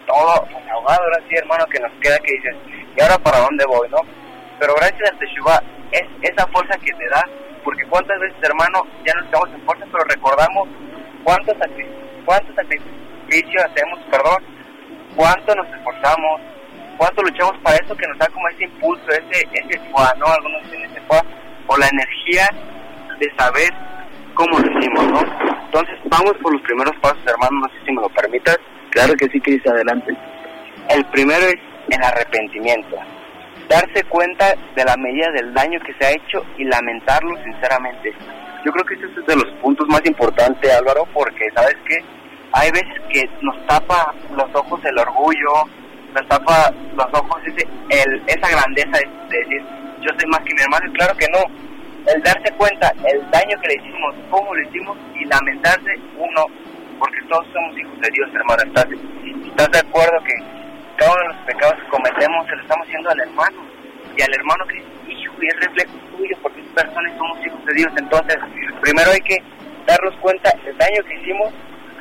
todo 0.06 0.46
ahogado, 0.72 1.04
ahora 1.04 1.20
sí, 1.28 1.36
hermano, 1.36 1.66
que 1.66 1.80
nos 1.80 1.92
queda 2.02 2.18
que 2.20 2.34
dices, 2.34 2.56
¿y 2.96 3.02
ahora 3.02 3.18
para 3.20 3.40
dónde 3.40 3.66
voy, 3.66 3.90
no? 3.90 4.00
Pero 4.60 4.76
gracias 4.76 5.12
al 5.12 5.20
teshuva 5.20 5.62
es 5.92 6.04
esa 6.22 6.48
fuerza 6.48 6.78
que 6.78 6.92
te 6.94 7.10
da, 7.10 7.24
porque 7.64 7.86
cuántas 7.90 8.20
veces, 8.20 8.38
hermano, 8.42 8.84
ya 9.06 9.14
no 9.16 9.26
estamos 9.26 9.50
en 9.50 9.62
fuerza, 9.66 9.86
pero 9.92 10.04
recordamos 10.06 10.68
cuántos, 11.24 11.56
cuántos 12.26 12.56
sacrificios 12.56 13.64
hacemos, 13.64 14.00
perdón, 14.12 14.44
cuánto 15.16 15.56
nos 15.56 15.68
esforzamos, 15.68 16.42
cuánto 16.98 17.22
luchamos 17.22 17.58
para 17.64 17.78
eso 17.78 17.96
que 17.96 18.08
nos 18.08 18.18
da 18.18 18.28
como 18.28 18.48
ese 18.50 18.64
impulso, 18.66 19.08
ese, 19.10 19.48
ese 19.52 19.80
¿no? 20.18 20.26
Algunos 20.28 20.64
dicen 20.64 20.84
ese 20.84 21.02
o 21.68 21.78
la 21.78 21.88
energía 21.88 22.48
de 23.20 23.32
saber 23.38 23.70
cómo 24.34 24.60
lo 24.60 24.80
hicimos, 24.80 25.06
¿no? 25.08 25.20
Entonces, 25.66 25.98
vamos 26.06 26.34
por 26.42 26.54
los 26.54 26.62
primeros 26.64 26.96
pasos, 27.02 27.20
hermano, 27.26 27.62
no 27.62 27.68
sé 27.70 27.86
si 27.86 27.92
me 27.92 28.02
lo 28.02 28.10
permitas. 28.10 28.58
Claro 28.94 29.14
que 29.16 29.28
sí, 29.30 29.42
Cris, 29.42 29.66
adelante. 29.66 30.16
El 30.90 31.04
primero 31.06 31.42
es 31.48 31.56
el 31.90 32.04
arrepentimiento. 32.04 32.96
Darse 33.68 34.04
cuenta 34.04 34.54
de 34.76 34.86
la 34.86 34.96
medida 34.98 35.32
del 35.32 35.52
daño 35.52 35.80
que 35.80 35.96
se 35.96 36.06
ha 36.06 36.12
hecho 36.12 36.46
y 36.60 36.66
lamentarlo 36.66 37.36
sinceramente. 37.44 38.14
Yo 38.64 38.72
creo 38.72 38.86
que 38.86 38.94
ese 38.94 39.06
es 39.20 39.26
de 39.26 39.36
los 39.36 39.52
puntos 39.62 39.88
más 39.88 40.02
importantes, 40.06 40.72
Álvaro, 40.72 41.08
porque, 41.12 41.50
¿sabes 41.56 41.76
qué? 41.88 41.98
Hay 42.52 42.70
veces 42.70 43.02
que 43.12 43.24
nos 43.42 43.66
tapa 43.66 44.14
los 44.30 44.54
ojos 44.54 44.80
el 44.86 44.98
orgullo, 45.00 45.66
nos 46.14 46.28
tapa 46.28 46.72
los 46.96 47.08
ojos 47.14 47.42
ese, 47.48 47.68
el, 47.90 48.22
esa 48.28 48.48
grandeza 48.48 49.00
de, 49.00 49.38
decir, 49.40 49.62
yo 50.02 50.10
soy 50.20 50.30
más 50.30 50.42
que 50.42 50.54
mi 50.54 50.62
hermano, 50.62 50.86
y 50.88 50.94
claro 50.94 51.18
que 51.18 51.26
no. 51.34 51.40
El 52.14 52.22
darse 52.22 52.54
cuenta 52.58 52.94
el 53.12 53.32
daño 53.32 53.58
que 53.60 53.70
le 53.70 53.76
hicimos, 53.76 54.16
cómo 54.30 54.54
lo 54.54 54.62
hicimos 54.70 54.98
y 55.20 55.26
lamentarse 55.26 55.96
uno, 56.18 56.46
porque 57.04 57.20
todos 57.28 57.46
somos 57.52 57.78
hijos 57.78 58.00
de 58.00 58.10
Dios, 58.16 58.30
hermano. 58.34 58.64
¿Estás, 58.64 58.88
estás 58.88 59.72
de 59.72 59.80
acuerdo 59.80 60.24
que 60.24 60.36
cada 60.96 61.12
uno 61.12 61.20
de 61.20 61.28
los 61.36 61.46
pecados 61.46 61.76
que 61.76 61.90
cometemos 61.90 62.48
se 62.48 62.56
lo 62.56 62.62
estamos 62.62 62.88
haciendo 62.88 63.10
al 63.10 63.20
hermano? 63.20 63.60
Y 64.16 64.22
al 64.22 64.34
hermano 64.34 64.64
que 64.68 64.78
es 64.78 64.86
hijo 65.20 65.36
y 65.42 65.48
es 65.48 65.60
reflejo 65.68 65.92
tuyo, 66.16 66.38
porque 66.42 66.64
personas 66.74 67.12
somos 67.18 67.46
hijos 67.46 67.66
de 67.66 67.74
Dios. 67.74 67.92
Entonces, 67.98 68.38
primero 68.80 69.12
hay 69.12 69.20
que 69.20 69.36
darnos 69.86 70.16
cuenta 70.22 70.50
del 70.64 70.78
daño 70.78 71.04
que 71.04 71.16
hicimos 71.20 71.52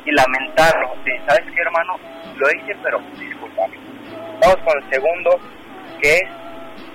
y 0.04 0.12
lamentarlo. 0.12 0.94
¿Sabes 1.26 1.50
qué, 1.50 1.62
hermano? 1.62 1.98
Lo 2.36 2.46
hice, 2.52 2.76
pero 2.84 3.02
disculpame. 3.18 3.76
Vamos 4.38 4.58
con 4.62 4.84
el 4.84 4.88
segundo, 4.88 5.40
que 6.00 6.14
es 6.14 6.28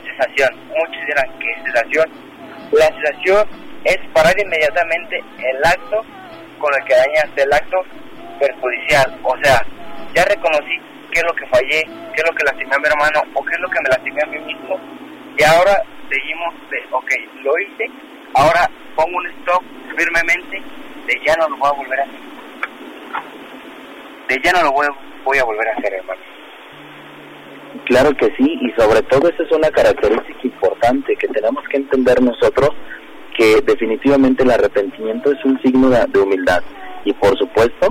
cesación. 0.07 0.55
Muchos 0.69 1.03
dirán, 1.07 1.27
¿qué 1.39 1.51
es 1.51 1.63
cesación? 1.65 2.07
La 2.71 2.87
cesación 2.87 3.47
es 3.83 3.97
parar 4.13 4.33
inmediatamente 4.39 5.19
el 5.39 5.65
acto 5.65 6.05
con 6.57 6.73
el 6.73 6.83
que 6.85 6.95
dañaste 6.95 7.43
el 7.43 7.53
acto 7.53 7.77
perjudicial. 8.39 9.19
O 9.23 9.35
sea, 9.43 9.61
ya 10.13 10.25
reconocí 10.25 10.77
qué 11.11 11.19
es 11.19 11.23
lo 11.23 11.33
que 11.33 11.47
fallé, 11.47 11.83
qué 12.13 12.21
es 12.21 12.25
lo 12.29 12.35
que 12.35 12.43
lastimé 12.43 12.75
a 12.75 12.79
mi 12.79 12.87
hermano 12.87 13.21
o 13.33 13.43
qué 13.43 13.53
es 13.53 13.59
lo 13.59 13.69
que 13.69 13.81
me 13.81 13.89
lastimé 13.89 14.21
a 14.21 14.25
mí 14.27 14.39
mismo. 14.39 14.79
Y 15.37 15.43
ahora 15.43 15.75
seguimos 16.09 16.53
de, 16.69 16.77
ok, 16.91 17.11
lo 17.43 17.51
hice, 17.59 17.85
ahora 18.33 18.69
pongo 18.95 19.17
un 19.17 19.27
stop 19.41 19.63
firmemente 19.95 20.61
de 21.05 21.13
ya 21.25 21.35
no 21.35 21.49
lo 21.49 21.57
voy 21.57 21.69
a 21.69 21.73
volver 21.73 21.99
a 21.99 22.03
hacer. 22.03 22.19
De 24.27 24.41
ya 24.43 24.51
no 24.51 24.63
lo 24.63 24.71
voy, 24.71 24.87
voy 25.23 25.37
a 25.37 25.43
volver 25.43 25.67
a 25.69 25.71
hacer, 25.77 25.93
hermano. 25.93 26.21
Claro 27.85 28.13
que 28.17 28.25
sí, 28.35 28.59
y 28.61 28.71
sobre 28.71 29.01
todo 29.03 29.29
esa 29.29 29.43
es 29.43 29.51
una 29.51 29.69
característica 29.69 30.39
importante 30.43 31.15
que 31.15 31.27
tenemos 31.27 31.63
que 31.69 31.77
entender 31.77 32.21
nosotros, 32.21 32.71
que 33.37 33.61
definitivamente 33.61 34.43
el 34.43 34.51
arrepentimiento 34.51 35.31
es 35.31 35.45
un 35.45 35.61
signo 35.61 35.89
de, 35.89 36.19
humildad. 36.19 36.61
Y 37.05 37.13
por 37.13 37.37
supuesto, 37.37 37.87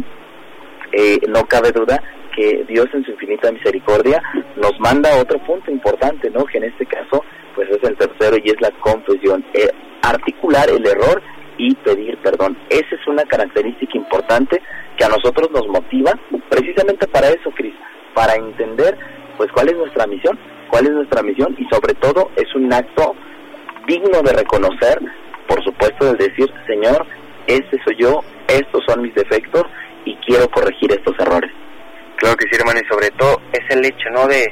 eh, 0.93 1.19
no 1.29 1.45
cabe 1.45 1.71
duda 1.71 2.03
que 2.35 2.65
Dios 2.69 2.87
en 2.93 3.05
su 3.05 3.13
infinita 3.13 3.51
misericordia 3.51 4.23
nos 4.57 4.79
manda 4.81 5.17
otro 5.17 5.39
punto 5.39 5.71
importante, 5.71 6.29
¿no? 6.31 6.45
Que 6.45 6.59
en 6.59 6.65
este 6.65 6.85
caso, 6.85 7.25
pues 7.55 7.71
es 7.71 7.83
el 7.83 7.97
tercero 7.97 8.37
y 8.43 8.51
es 8.51 8.61
la 8.61 8.71
confesión. 8.81 9.45
Eh, 9.55 9.71
articular 10.03 10.69
el 10.69 10.87
error 10.87 11.23
y 11.59 11.75
pedir 11.77 12.19
perdón. 12.19 12.57
Esa 12.69 12.95
es 12.95 13.07
una 13.07 13.25
característica 13.25 13.97
importante 13.97 14.61
que 14.97 15.05
a 15.05 15.09
nosotros 15.09 15.51
nos 15.51 15.67
motiva 15.69 16.13
precisamente 16.49 17.07
para 17.07 17.29
eso, 17.29 17.51
Cris, 17.55 17.75
para 18.15 18.35
entender 18.35 18.97
pues 19.37 19.51
cuál 19.53 19.69
es 19.69 19.77
nuestra 19.77 20.07
misión, 20.07 20.39
cuál 20.71 20.87
es 20.87 20.93
nuestra 20.93 21.23
misión 21.23 21.55
y 21.59 21.67
sobre 21.73 21.95
todo 21.95 22.31
es 22.37 22.55
un 22.55 22.73
acto 22.73 23.15
digno 23.87 24.23
de 24.23 24.33
reconocer, 24.33 25.01
por 25.47 25.63
supuesto, 25.65 26.13
de 26.13 26.29
decir, 26.29 26.53
Señor, 26.67 27.07
este 27.47 27.79
soy 27.85 27.97
yo, 27.99 28.21
estos 28.49 28.83
son 28.87 29.03
mis 29.03 29.15
defectos 29.15 29.65
y 30.05 30.17
quiero 30.27 30.49
corregir 30.49 30.93
estos 30.93 31.15
errores. 31.19 31.51
Claro 32.17 32.37
que 32.37 32.47
sí, 32.51 32.59
hermano, 32.59 32.81
y 32.81 32.93
sobre 32.93 33.11
todo 33.11 33.41
es 33.53 33.77
el 33.77 33.85
hecho, 33.85 34.09
¿no? 34.11 34.27
De, 34.27 34.47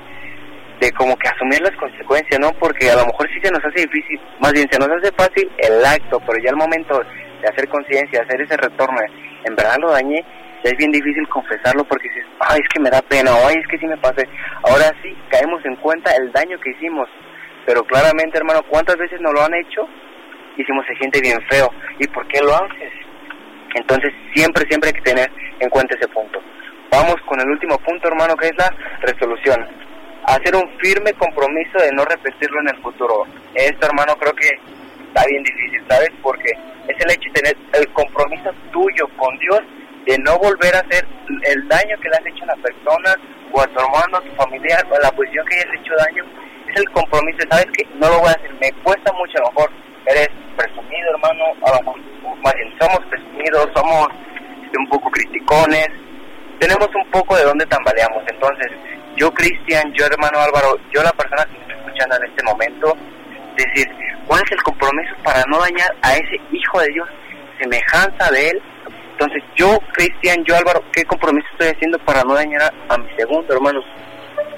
de 0.81 0.93
como 0.93 1.17
que 1.17 1.29
asumir 1.29 1.61
las 1.63 1.77
consecuencias, 1.77 2.39
¿no? 2.41 2.51
Porque 2.59 2.91
a 2.91 2.97
lo 2.97 3.07
mejor 3.07 3.29
sí 3.29 3.41
se 3.43 3.51
nos 3.51 3.65
hace 3.65 3.87
difícil, 3.87 4.21
más 4.41 4.53
bien 4.53 4.69
se 4.71 4.79
nos 4.79 4.89
hace 4.89 5.11
fácil 5.17 5.51
el 5.59 5.85
acto, 5.85 6.21
pero 6.27 6.43
ya 6.43 6.51
el 6.51 6.57
momento 6.57 7.01
de 7.41 7.49
hacer 7.49 7.69
conciencia, 7.69 8.23
hacer 8.23 8.41
ese 8.41 8.57
retorno, 8.57 8.99
en 9.45 9.57
verdad 9.57 9.77
lo 9.81 9.91
dañé, 9.91 10.25
es 10.63 10.77
bien 10.77 10.91
difícil 10.91 11.29
confesarlo 11.29 11.85
porque 11.85 12.09
dices, 12.09 12.25
ay, 12.41 12.61
es 12.63 12.69
que 12.73 12.81
me 12.81 12.91
da 12.91 13.03
pena, 13.03 13.31
ay, 13.47 13.57
es 13.61 13.67
que 13.69 13.79
sí 13.79 13.87
me 13.87 13.99
pasé. 13.99 14.27
Ahora 14.65 14.91
sí, 15.03 15.15
caemos 15.29 15.65
en 15.65 15.77
cuenta 15.77 16.15
el 16.17 16.33
daño 16.33 16.59
que 16.61 16.71
hicimos, 16.71 17.09
pero 17.67 17.85
claramente, 17.85 18.39
hermano, 18.39 18.61
¿cuántas 18.69 18.97
veces 18.97 19.21
nos 19.21 19.33
lo 19.33 19.43
han 19.43 19.55
hecho? 19.55 19.87
Hicimos, 20.57 20.87
se 20.87 20.95
siente 20.97 21.21
bien 21.21 21.41
feo. 21.51 21.69
¿Y 21.99 22.07
por 22.09 22.27
qué 22.29 22.41
lo 22.41 22.55
haces? 22.55 22.93
Entonces, 23.75 24.13
siempre, 24.35 24.65
siempre 24.69 24.89
hay 24.89 24.95
que 24.95 25.11
tener 25.11 25.31
en 25.59 25.69
cuenta 25.69 25.95
ese 25.95 26.09
punto. 26.09 26.41
Vamos 26.91 27.17
con 27.27 27.41
el 27.41 27.49
último 27.49 27.77
punto, 27.79 28.09
hermano, 28.09 28.37
que 28.37 28.47
es 28.47 28.57
la 28.57 28.71
resolución. 29.01 29.67
Hacer 30.27 30.55
un 30.55 30.71
firme 30.79 31.13
compromiso 31.15 31.79
de 31.79 31.93
no 31.93 32.05
repetirlo 32.05 32.61
en 32.61 32.69
el 32.69 32.83
futuro. 32.83 33.27
Esto, 33.55 33.87
hermano, 33.87 34.15
creo 34.17 34.33
que 34.33 34.49
está 35.09 35.27
bien 35.29 35.43
difícil, 35.43 35.83
¿sabes? 35.89 36.11
Porque 36.23 36.51
es 36.89 36.97
el 37.05 37.11
hecho 37.11 37.29
de 37.33 37.41
tener 37.41 37.57
el 37.73 37.93
compromiso 37.93 38.51
tuyo 38.73 39.09
con 39.17 39.37
Dios 39.39 39.61
de 40.07 40.19
no 40.19 40.39
volver 40.39 40.75
a 40.77 40.81
hacer 40.81 41.07
el 41.43 41.69
daño 41.69 41.97
que 42.01 42.09
le 42.09 42.17
has 42.17 42.27
hecho 42.27 42.45
a 42.45 42.55
la 42.55 42.63
persona 42.63 43.15
o 43.53 43.61
a 43.61 43.67
tu 43.67 43.81
hermano, 43.81 44.19
a 44.19 44.21
tu 44.21 44.31
familiar 44.37 44.85
o 44.91 44.95
a 44.95 45.01
la 45.01 45.11
posición 45.13 45.45
que 45.47 45.57
hayas 45.57 45.81
hecho 45.81 45.93
daño. 45.97 46.25
Es 46.69 46.77
el 46.77 46.91
compromiso, 46.91 47.39
¿sabes 47.51 47.67
que 47.77 47.85
No 47.97 48.09
lo 48.09 48.21
voy 48.21 48.29
a 48.29 48.33
hacer, 48.33 48.53
me 48.61 48.71
cuesta 48.83 49.13
mucho, 49.13 49.39
a 49.39 49.43
lo 49.43 49.49
mejor 49.53 49.71
eres 50.07 50.29
presumido, 50.57 51.11
hermano, 51.11 51.45
a 51.67 51.71
lo 51.71 51.79
mejor, 51.81 52.01
más 52.43 52.55
bien, 52.55 52.75
somos 52.79 53.01
presumidos, 53.07 53.69
somos 53.75 54.09
un 54.77 54.89
poco 54.89 55.11
criticones, 55.11 55.89
tenemos 56.59 56.89
un 56.95 57.11
poco 57.11 57.37
de 57.37 57.45
dónde 57.45 57.67
tambaleamos. 57.67 58.23
Entonces, 58.29 58.73
yo, 59.17 59.33
Cristian, 59.33 59.93
yo, 59.93 60.07
hermano 60.07 60.41
Álvaro, 60.41 60.77
yo, 60.93 61.03
la 61.03 61.13
persona 61.13 61.45
que 61.45 61.53
me 61.53 61.63
está 61.63 61.75
escuchando 61.75 62.17
en 62.17 62.25
este 62.31 62.43
momento, 62.45 62.97
decir, 63.57 63.87
¿cuál 64.27 64.43
es 64.45 64.53
el 64.53 64.63
compromiso 64.63 65.15
para 65.23 65.43
no 65.49 65.61
dañar 65.61 65.95
a 66.03 66.15
ese 66.15 66.41
hijo 66.51 66.81
de 66.81 66.89
Dios, 66.89 67.09
semejanza 67.61 68.31
de 68.33 68.49
él, 68.51 68.63
entonces, 69.15 69.45
yo, 69.55 69.79
Cristian, 69.93 70.45
yo, 70.45 70.57
Álvaro, 70.57 70.83
¿qué 70.93 71.05
compromiso 71.05 71.47
estoy 71.53 71.69
haciendo 71.69 71.99
para 72.01 72.25
no 72.25 72.35
dañar 72.35 72.75
a, 72.89 72.99
mi 72.99 73.09
segundo, 73.17 73.55
hermanos? 73.55 73.85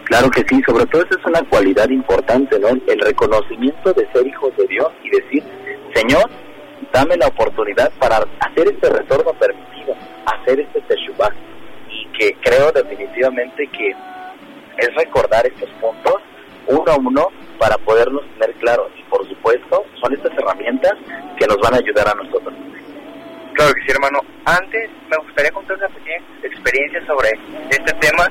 Claro 0.06 0.30
que 0.30 0.44
sí, 0.48 0.62
sobre 0.64 0.86
todo 0.86 1.02
esa 1.02 1.18
es 1.18 1.26
una 1.26 1.42
cualidad 1.48 1.88
importante, 1.88 2.58
¿no? 2.60 2.68
El 2.68 3.00
reconocimiento 3.00 3.92
de 3.92 4.06
ser 4.12 4.24
hijos 4.24 4.56
de 4.56 4.66
Dios 4.68 4.88
y 5.02 5.10
decir, 5.10 5.42
Señor, 5.94 6.30
dame 6.92 7.16
la 7.16 7.26
oportunidad 7.26 7.90
para 7.98 8.18
hacer 8.38 8.68
este 8.68 8.88
retorno 8.88 9.32
permitido, 9.32 9.96
hacer 10.26 10.60
este 10.60 10.80
teshuvah. 10.82 11.34
Y 11.90 12.06
que 12.16 12.36
creo 12.40 12.70
definitivamente 12.70 13.66
que 13.66 13.90
es 14.78 14.94
recordar 14.94 15.44
estos 15.44 15.68
puntos 15.80 16.22
uno 16.68 16.92
a 16.92 16.96
uno 16.96 17.28
para 17.58 17.76
podernos 17.78 18.22
tener 18.38 18.54
claro. 18.56 18.88
Y 18.96 19.02
por 19.10 19.26
supuesto, 19.28 19.84
son 20.00 20.12
estas 20.14 20.32
herramientas 20.38 20.92
que 21.36 21.46
nos 21.48 21.58
van 21.58 21.74
a 21.74 21.78
ayudar 21.78 22.08
a 22.08 22.14
nosotros. 22.14 22.54
Claro 23.56 23.72
que 23.72 23.80
sí, 23.86 23.92
hermano. 23.92 24.20
Antes 24.44 24.90
me 25.08 25.16
gustaría 25.16 25.50
contar 25.50 25.78
una 25.78 25.88
pequeña 25.88 26.20
experiencia 26.42 27.00
sobre 27.06 27.30
este 27.70 27.92
tema 27.94 28.28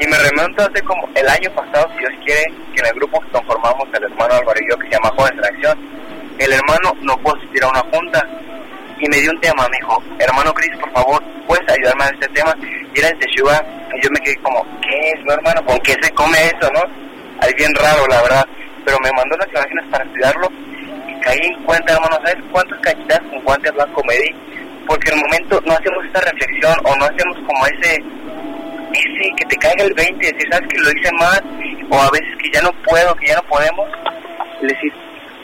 y 0.00 0.06
me 0.08 0.18
remonto 0.18 0.64
hace 0.64 0.82
como 0.82 1.08
el 1.14 1.28
año 1.28 1.48
pasado, 1.54 1.88
si 1.92 1.98
Dios 1.98 2.12
quiere, 2.24 2.42
que 2.74 2.80
en 2.80 2.86
el 2.86 2.94
grupo 2.94 3.20
que 3.20 3.30
conformamos 3.30 3.86
el 3.94 4.02
hermano 4.02 4.34
Álvaro 4.34 4.58
y 4.60 4.68
yo, 4.68 4.76
que 4.76 4.86
se 4.86 4.92
llama 4.94 5.14
Jóvenes 5.16 5.38
en 5.38 5.54
Acción, 5.54 5.78
el 6.38 6.52
hermano 6.52 6.92
no 7.02 7.16
pudo 7.18 7.36
asistir 7.36 7.62
a 7.62 7.68
una 7.68 7.80
junta 7.92 8.28
y 8.98 9.08
me 9.08 9.16
dio 9.18 9.30
un 9.30 9.40
tema, 9.40 9.62
me 9.70 9.76
dijo, 9.78 10.02
hermano 10.18 10.52
Cris, 10.52 10.76
por 10.80 10.90
favor, 10.90 11.22
¿puedes 11.46 11.70
ayudarme 11.70 12.04
a 12.04 12.08
este 12.08 12.28
tema? 12.34 12.54
Y 12.92 12.98
era 12.98 13.08
el 13.10 13.18
Teshuva 13.20 13.64
y 13.94 14.02
yo 14.02 14.10
me 14.10 14.20
quedé 14.26 14.36
como, 14.42 14.66
¿qué 14.82 15.08
es, 15.14 15.24
no, 15.24 15.34
hermano? 15.34 15.64
¿Con 15.66 15.78
qué 15.86 15.94
se 16.02 16.10
come 16.14 16.38
eso, 16.46 16.68
no? 16.74 16.82
Es 17.46 17.54
bien 17.54 17.70
raro, 17.76 18.04
la 18.08 18.22
verdad, 18.22 18.44
pero 18.84 18.98
me 19.04 19.10
mandó 19.16 19.36
las 19.36 19.48
imágenes 19.50 19.86
para 19.88 20.02
estudiarlo 20.02 20.48
y 21.06 21.20
caí 21.20 21.38
en 21.46 21.62
cuenta, 21.62 21.94
hermano, 21.94 22.16
¿sabes 22.26 22.42
cuántas 22.50 22.80
cachitas 22.80 23.20
con 23.30 23.40
guantes 23.44 23.72
blanco 23.72 24.02
me 24.08 24.14
di? 24.18 24.34
Porque 24.86 25.10
el 25.10 25.20
momento 25.20 25.60
no 25.64 25.72
hacemos 25.72 26.04
esta 26.04 26.20
reflexión 26.20 26.74
o 26.84 26.96
no 26.96 27.04
hacemos 27.04 27.36
como 27.46 27.66
ese, 27.66 28.02
ese 28.92 29.34
que 29.36 29.44
te 29.46 29.56
caiga 29.56 29.84
el 29.84 29.94
20, 29.94 30.16
decir, 30.18 30.48
sabes 30.50 30.68
que 30.68 30.80
lo 30.80 30.90
hice 30.90 31.10
mal, 31.18 31.42
o 31.90 32.00
a 32.00 32.10
veces 32.10 32.36
que 32.38 32.50
ya 32.50 32.62
no 32.62 32.72
puedo, 32.82 33.14
que 33.16 33.26
ya 33.26 33.36
no 33.36 33.42
podemos, 33.42 33.88
decir, 34.60 34.92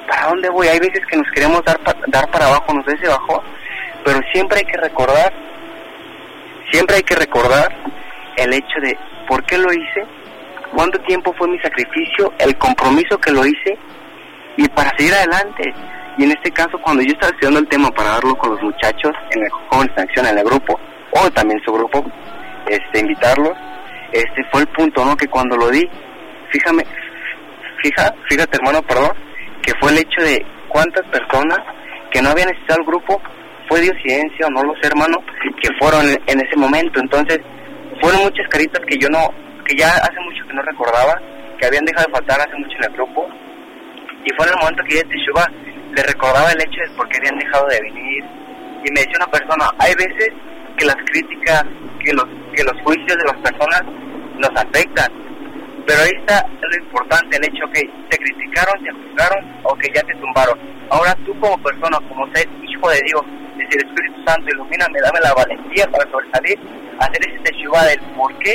¿para 0.08 0.28
dónde 0.28 0.48
voy? 0.50 0.68
Hay 0.68 0.78
veces 0.78 1.00
que 1.06 1.16
nos 1.16 1.30
queremos 1.32 1.62
dar, 1.64 1.78
dar 2.08 2.30
para 2.30 2.46
abajo, 2.46 2.72
nos 2.74 2.86
ese 2.88 3.08
bajón, 3.08 3.40
pero 4.04 4.20
siempre 4.32 4.58
hay 4.58 4.64
que 4.64 4.78
recordar, 4.78 5.32
siempre 6.70 6.96
hay 6.96 7.02
que 7.02 7.14
recordar 7.14 7.74
el 8.36 8.52
hecho 8.52 8.80
de 8.82 8.96
por 9.28 9.44
qué 9.44 9.58
lo 9.58 9.72
hice, 9.72 10.04
cuánto 10.74 10.98
tiempo 11.00 11.34
fue 11.36 11.48
mi 11.48 11.58
sacrificio, 11.60 12.32
el 12.38 12.56
compromiso 12.56 13.18
que 13.18 13.32
lo 13.32 13.44
hice 13.44 13.78
y 14.56 14.68
para 14.68 14.90
seguir 14.96 15.14
adelante. 15.14 15.74
Y 16.20 16.24
en 16.24 16.32
este 16.32 16.50
caso, 16.50 16.78
cuando 16.84 17.02
yo 17.02 17.12
estaba 17.12 17.32
estudiando 17.32 17.60
el 17.60 17.68
tema 17.68 17.88
para 17.92 18.10
darlo 18.10 18.36
con 18.36 18.50
los 18.50 18.62
muchachos 18.62 19.10
en 19.30 19.42
el 19.42 19.48
Jóvenes 19.70 19.90
en 19.96 20.02
Acción, 20.02 20.26
en 20.26 20.36
el 20.36 20.44
grupo, 20.44 20.78
o 21.12 21.30
también 21.30 21.58
su 21.64 21.72
grupo, 21.72 22.04
este, 22.68 23.00
invitarlos, 23.00 23.54
este 24.12 24.44
fue 24.52 24.60
el 24.60 24.66
punto, 24.68 25.02
¿no? 25.02 25.16
Que 25.16 25.28
cuando 25.28 25.56
lo 25.56 25.70
di, 25.70 25.88
fíjame, 26.50 26.84
fija, 27.82 28.12
fíjate 28.28 28.58
hermano, 28.58 28.82
perdón, 28.82 29.12
que 29.62 29.72
fue 29.80 29.92
el 29.92 29.98
hecho 30.00 30.20
de 30.20 30.44
cuántas 30.68 31.06
personas 31.06 31.58
que 32.12 32.20
no 32.20 32.28
habían 32.28 32.50
estado 32.50 32.80
al 32.80 32.86
grupo, 32.86 33.18
fue 33.66 33.80
de 33.80 33.88
occidencia 33.88 34.46
o 34.46 34.50
no 34.50 34.62
lo 34.62 34.74
sé 34.74 34.88
hermano, 34.88 35.16
que 35.62 35.70
fueron 35.80 36.04
en, 36.04 36.38
ese 36.38 36.56
momento, 36.58 37.00
entonces 37.00 37.40
fueron 37.98 38.24
muchas 38.24 38.46
caritas 38.50 38.82
que 38.86 38.98
yo 38.98 39.08
no, 39.08 39.26
que 39.64 39.74
ya 39.74 39.88
hace 39.88 40.20
mucho 40.20 40.46
que 40.46 40.52
no 40.52 40.60
recordaba, 40.60 41.14
que 41.58 41.64
habían 41.64 41.86
dejado 41.86 42.08
de 42.08 42.12
faltar 42.12 42.40
hace 42.40 42.58
mucho 42.58 42.76
en 42.76 42.84
el 42.84 42.92
grupo, 42.92 43.26
y 44.22 44.28
fue 44.36 44.44
en 44.44 44.52
el 44.52 44.60
momento 44.60 44.84
que 44.84 44.96
yo 44.96 45.08
Teshuva 45.08 45.48
le 45.94 46.02
recordaba 46.02 46.50
el 46.52 46.60
hecho 46.60 46.80
de 46.88 46.96
por 46.96 47.08
qué 47.08 47.18
habían 47.18 47.38
dejado 47.38 47.66
de 47.68 47.80
venir, 47.80 48.24
y 48.84 48.90
me 48.92 49.00
decía 49.00 49.16
una 49.16 49.30
persona, 49.30 49.70
hay 49.78 49.94
veces 49.94 50.30
que 50.76 50.86
las 50.86 50.96
críticas, 50.96 51.64
que 52.02 52.12
los, 52.12 52.26
que 52.54 52.64
los 52.64 52.82
juicios 52.82 53.16
de 53.16 53.24
las 53.24 53.36
personas 53.38 53.82
nos 54.38 54.50
afectan, 54.56 55.12
pero 55.86 56.02
ahí 56.02 56.12
está 56.16 56.46
lo 56.46 56.76
importante, 56.84 57.36
el 57.36 57.44
hecho 57.44 57.66
que 57.72 57.82
te 58.08 58.16
criticaron, 58.16 58.84
te 58.84 58.92
juzgaron 58.92 59.60
o 59.64 59.74
que 59.74 59.88
ya 59.92 60.02
te 60.02 60.14
tumbaron. 60.14 60.58
Ahora 60.90 61.14
tú 61.26 61.38
como 61.40 61.60
persona, 61.62 61.98
como 62.08 62.26
ser 62.34 62.48
hijo 62.62 62.90
de 62.90 63.00
Dios, 63.06 63.22
decir 63.56 63.84
Espíritu 63.84 64.22
Santo, 64.24 64.46
ilumíname, 64.50 65.00
dame 65.00 65.20
la 65.20 65.34
valentía 65.34 65.90
para 65.90 66.08
sobresalir, 66.10 66.58
hacer 66.98 67.20
ese 67.28 67.38
teshuva 67.40 67.84
del 67.84 68.00
por 68.16 68.32
qué 68.38 68.54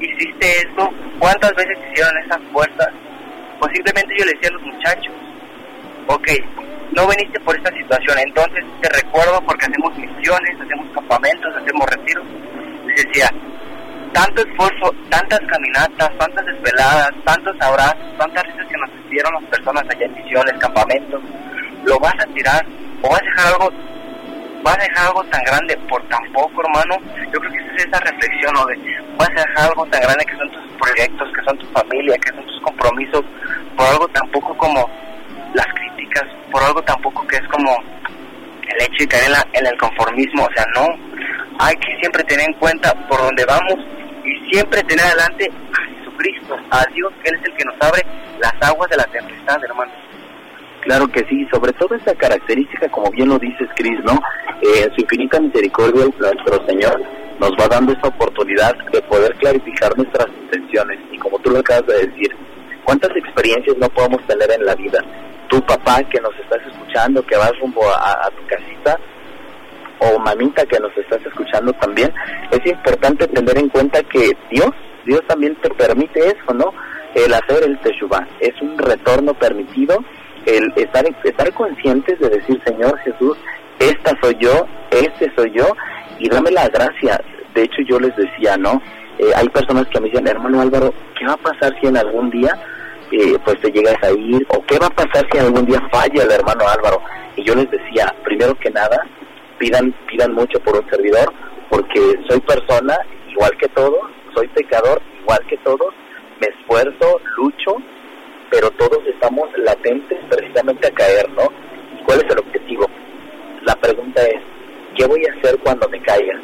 hiciste 0.00 0.46
esto, 0.66 0.90
cuántas 1.18 1.52
veces 1.54 1.78
hicieron 1.90 2.16
esas 2.24 2.40
fuerzas. 2.52 2.88
Posiblemente 3.60 4.14
yo 4.18 4.24
le 4.24 4.32
decía 4.32 4.48
a 4.48 4.52
los 4.52 4.62
muchachos, 4.62 5.14
ok, 6.06 6.28
no 6.94 7.06
viniste 7.08 7.40
por 7.40 7.56
esta 7.56 7.70
situación, 7.72 8.18
entonces 8.26 8.64
te 8.80 8.88
recuerdo 8.90 9.40
porque 9.46 9.66
hacemos 9.66 9.96
misiones, 9.96 10.60
hacemos 10.60 10.86
campamentos, 10.94 11.56
hacemos 11.56 11.86
retiros. 11.88 12.24
Les 12.86 13.06
decía, 13.06 13.28
tanto 14.12 14.42
esfuerzo, 14.42 14.94
tantas 15.08 15.40
caminatas, 15.40 16.10
tantas 16.18 16.44
desveladas, 16.44 17.10
tantos 17.24 17.56
abrazos, 17.60 18.18
tantas 18.18 18.44
risas 18.44 18.66
que 18.66 18.78
nos 18.78 18.90
hicieron 19.06 19.32
las 19.34 19.44
personas 19.44 19.84
allá 19.88 20.06
en 20.06 20.14
misiones, 20.14 20.52
campamentos, 20.60 21.22
lo 21.84 21.98
vas 21.98 22.14
a 22.14 22.26
tirar 22.34 22.64
o 23.02 23.08
vas 23.08 23.20
a 23.20 23.24
dejar 23.24 23.46
algo, 23.54 23.70
vas 24.62 24.78
a 24.78 24.82
dejar 24.82 25.06
algo 25.06 25.24
tan 25.24 25.42
grande 25.44 25.76
por 25.88 26.02
tan 26.08 26.32
poco, 26.32 26.62
hermano. 26.62 26.96
Yo 27.32 27.40
creo 27.40 27.52
que 27.52 27.58
esa 27.58 27.74
es 27.76 27.86
esa 27.86 28.00
reflexión, 28.00 28.52
¿no? 28.54 28.66
De 28.66 28.76
vas 29.16 29.30
a 29.30 29.48
dejar 29.48 29.70
algo 29.70 29.86
tan 29.86 30.02
grande 30.02 30.24
que 30.24 30.36
son 30.36 30.50
tus 30.50 30.72
proyectos, 30.78 31.28
que 31.34 31.44
son 31.44 31.58
tu 31.58 31.66
familia, 31.68 32.16
que 32.18 32.34
son 32.34 32.46
tus 32.46 32.60
compromisos, 32.60 33.22
por 33.76 33.86
algo 33.86 34.08
tan 34.08 34.28
poco 34.30 34.56
como 34.56 34.88
las 35.54 35.66
críticas, 35.74 36.24
por 36.50 36.62
algo 36.62 36.82
tan 36.82 37.00
poco 37.02 37.26
que 37.26 37.36
es 37.36 37.48
como 37.48 37.70
el 38.62 38.82
hecho 38.82 39.00
de 39.00 39.08
caer 39.08 39.32
en, 39.52 39.66
el 39.66 39.78
conformismo, 39.78 40.44
o 40.44 40.52
sea, 40.54 40.64
no, 40.74 40.86
hay 41.58 41.74
que 41.76 41.96
siempre 42.00 42.24
tener 42.24 42.48
en 42.48 42.54
cuenta 42.54 42.94
por 43.08 43.20
dónde 43.20 43.44
vamos 43.44 43.76
y 44.24 44.52
siempre 44.52 44.82
tener 44.84 45.04
adelante 45.04 45.50
a 45.72 45.98
Jesucristo, 45.98 46.56
a 46.70 46.84
Dios, 46.94 47.12
que 47.22 47.30
Él 47.30 47.38
es 47.40 47.48
el 47.48 47.56
que 47.56 47.64
nos 47.64 47.74
abre 47.80 48.02
las 48.40 48.54
aguas 48.68 48.88
de 48.90 48.96
la 48.96 49.04
tempestad, 49.04 49.62
hermano. 49.64 49.92
Claro 50.82 51.06
que 51.06 51.20
sí, 51.28 51.46
sobre 51.52 51.72
todo 51.74 51.94
esa 51.94 52.14
característica, 52.14 52.88
como 52.88 53.10
bien 53.10 53.28
lo 53.28 53.38
dices, 53.38 53.68
Cris, 53.76 53.98
¿no? 54.04 54.18
Eh, 54.62 54.88
su 54.94 55.02
infinita 55.02 55.38
misericordia, 55.38 56.06
nuestro 56.18 56.66
Señor, 56.66 57.00
nos 57.38 57.50
va 57.52 57.68
dando 57.68 57.92
esa 57.92 58.08
oportunidad 58.08 58.74
de 58.92 59.00
poder 59.02 59.32
clarificar 59.36 59.96
nuestras 59.96 60.26
intenciones. 60.28 60.98
Y 61.12 61.18
como 61.18 61.38
tú 61.38 61.50
lo 61.50 61.60
acabas 61.60 61.86
de 61.86 62.06
decir, 62.06 62.34
¿cuántas 62.84 63.10
experiencias 63.16 63.76
no 63.78 63.88
podemos 63.90 64.26
tener 64.26 64.50
en 64.50 64.66
la 64.66 64.74
vida? 64.74 64.98
Tu 65.52 65.60
papá 65.62 66.02
que 66.10 66.20
nos 66.20 66.34
estás 66.40 66.66
escuchando, 66.66 67.22
que 67.24 67.36
vas 67.36 67.52
rumbo 67.60 67.82
a 67.84 68.28
tu 68.30 68.44
casita, 68.46 68.98
o 70.02 70.18
mamita 70.18 70.66
que 70.66 70.80
nos 70.80 70.96
estás 70.96 71.24
escuchando 71.24 71.72
también, 71.74 72.12
es 72.50 72.66
importante 72.66 73.26
tener 73.28 73.56
en 73.58 73.68
cuenta 73.68 74.02
que 74.02 74.32
Dios, 74.50 74.70
Dios 75.04 75.20
también 75.28 75.54
te 75.56 75.70
permite 75.70 76.20
eso, 76.26 76.54
¿no? 76.54 76.72
El 77.14 77.32
hacer 77.32 77.62
el 77.64 77.78
Teshuvah, 77.80 78.26
es 78.40 78.60
un 78.60 78.78
retorno 78.78 79.34
permitido, 79.34 79.98
el 80.46 80.72
estar, 80.76 81.04
estar 81.22 81.52
conscientes 81.52 82.18
de 82.18 82.30
decir, 82.30 82.60
Señor 82.66 82.98
Jesús, 83.00 83.36
esta 83.78 84.12
soy 84.20 84.36
yo, 84.40 84.66
este 84.90 85.32
soy 85.36 85.52
yo, 85.52 85.66
y 86.18 86.28
dame 86.28 86.50
la 86.50 86.68
gracia. 86.68 87.20
De 87.54 87.62
hecho, 87.62 87.82
yo 87.86 88.00
les 88.00 88.14
decía, 88.16 88.56
¿no? 88.56 88.82
Eh, 89.18 89.30
hay 89.36 89.48
personas 89.50 89.86
que 89.88 90.00
me 90.00 90.08
dicen, 90.08 90.26
hermano 90.26 90.60
Álvaro, 90.60 90.92
¿qué 91.18 91.26
va 91.26 91.34
a 91.34 91.36
pasar 91.36 91.72
si 91.80 91.86
en 91.86 91.96
algún 91.96 92.30
día 92.30 92.54
eh, 93.12 93.38
pues 93.44 93.60
te 93.60 93.70
llegas 93.70 93.96
a 94.02 94.10
ir? 94.10 94.44
¿O 94.48 94.64
qué 94.66 94.78
va 94.78 94.86
a 94.86 94.90
pasar 94.90 95.26
si 95.30 95.38
algún 95.38 95.66
día 95.66 95.80
falla 95.92 96.22
el 96.22 96.30
hermano 96.30 96.64
Álvaro? 96.66 97.00
Y 97.36 97.44
yo 97.44 97.54
les 97.54 97.70
decía, 97.70 98.14
primero 98.24 98.54
que 98.54 98.70
nada, 98.70 98.96
pidan, 99.58 99.94
pidan 100.08 100.32
mucho 100.32 100.58
por 100.60 100.76
un 100.76 100.88
servidor, 100.90 101.32
porque 101.70 102.00
soy 102.28 102.40
persona 102.40 102.96
igual 103.28 103.50
que 103.58 103.68
todos, 103.68 104.00
soy 104.34 104.48
pecador 104.48 105.00
igual 105.20 105.40
que 105.48 105.56
todos, 105.58 105.94
me 106.40 106.48
esfuerzo, 106.48 107.20
lucho, 107.36 107.76
pero 108.50 108.70
todos 108.72 108.98
estamos 109.06 109.48
latentes 109.58 110.18
precisamente 110.28 110.88
a 110.88 110.90
caer, 110.90 111.28
¿no? 111.30 111.48
¿Cuál 112.04 112.20
es 112.20 112.32
el 112.32 112.40
objetivo? 112.40 112.86
La 113.62 113.74
pregunta 113.76 114.22
es, 114.22 114.40
¿qué 114.96 115.06
voy 115.06 115.22
a 115.26 115.38
hacer 115.38 115.58
cuando 115.60 115.88
me 115.88 116.00
caiga? 116.02 116.34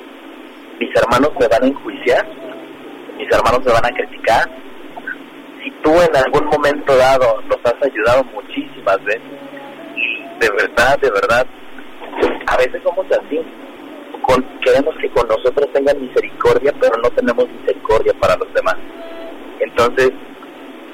¿Mis 0.79 0.95
hermanos 0.95 1.33
me 1.41 1.49
van 1.49 1.65
a 1.65 1.67
enjuiciar? 1.67 2.27
¿Mis 3.17 3.29
hermanos 3.33 3.61
me 3.65 3.73
van 3.73 3.87
a 3.87 3.91
criticar? 3.91 4.49
Tú 5.89 5.95
en 6.03 6.15
algún 6.15 6.45
momento 6.51 6.95
dado 6.99 7.41
nos 7.49 7.57
has 7.65 7.83
ayudado 7.83 8.23
muchísimas 8.25 9.03
veces, 9.05 9.23
de 10.39 10.51
verdad, 10.51 10.99
de 11.01 11.11
verdad, 11.11 11.47
a 12.47 12.57
veces 12.59 12.83
somos 12.83 13.07
así. 13.11 13.41
queremos 14.63 14.95
que 15.01 15.09
con 15.09 15.27
nosotros 15.29 15.67
tengan 15.73 15.99
misericordia, 15.99 16.75
pero 16.79 16.95
no 17.03 17.09
tenemos 17.13 17.49
misericordia 17.49 18.13
para 18.21 18.37
los 18.37 18.53
demás. 18.53 18.77
Entonces, 19.61 20.11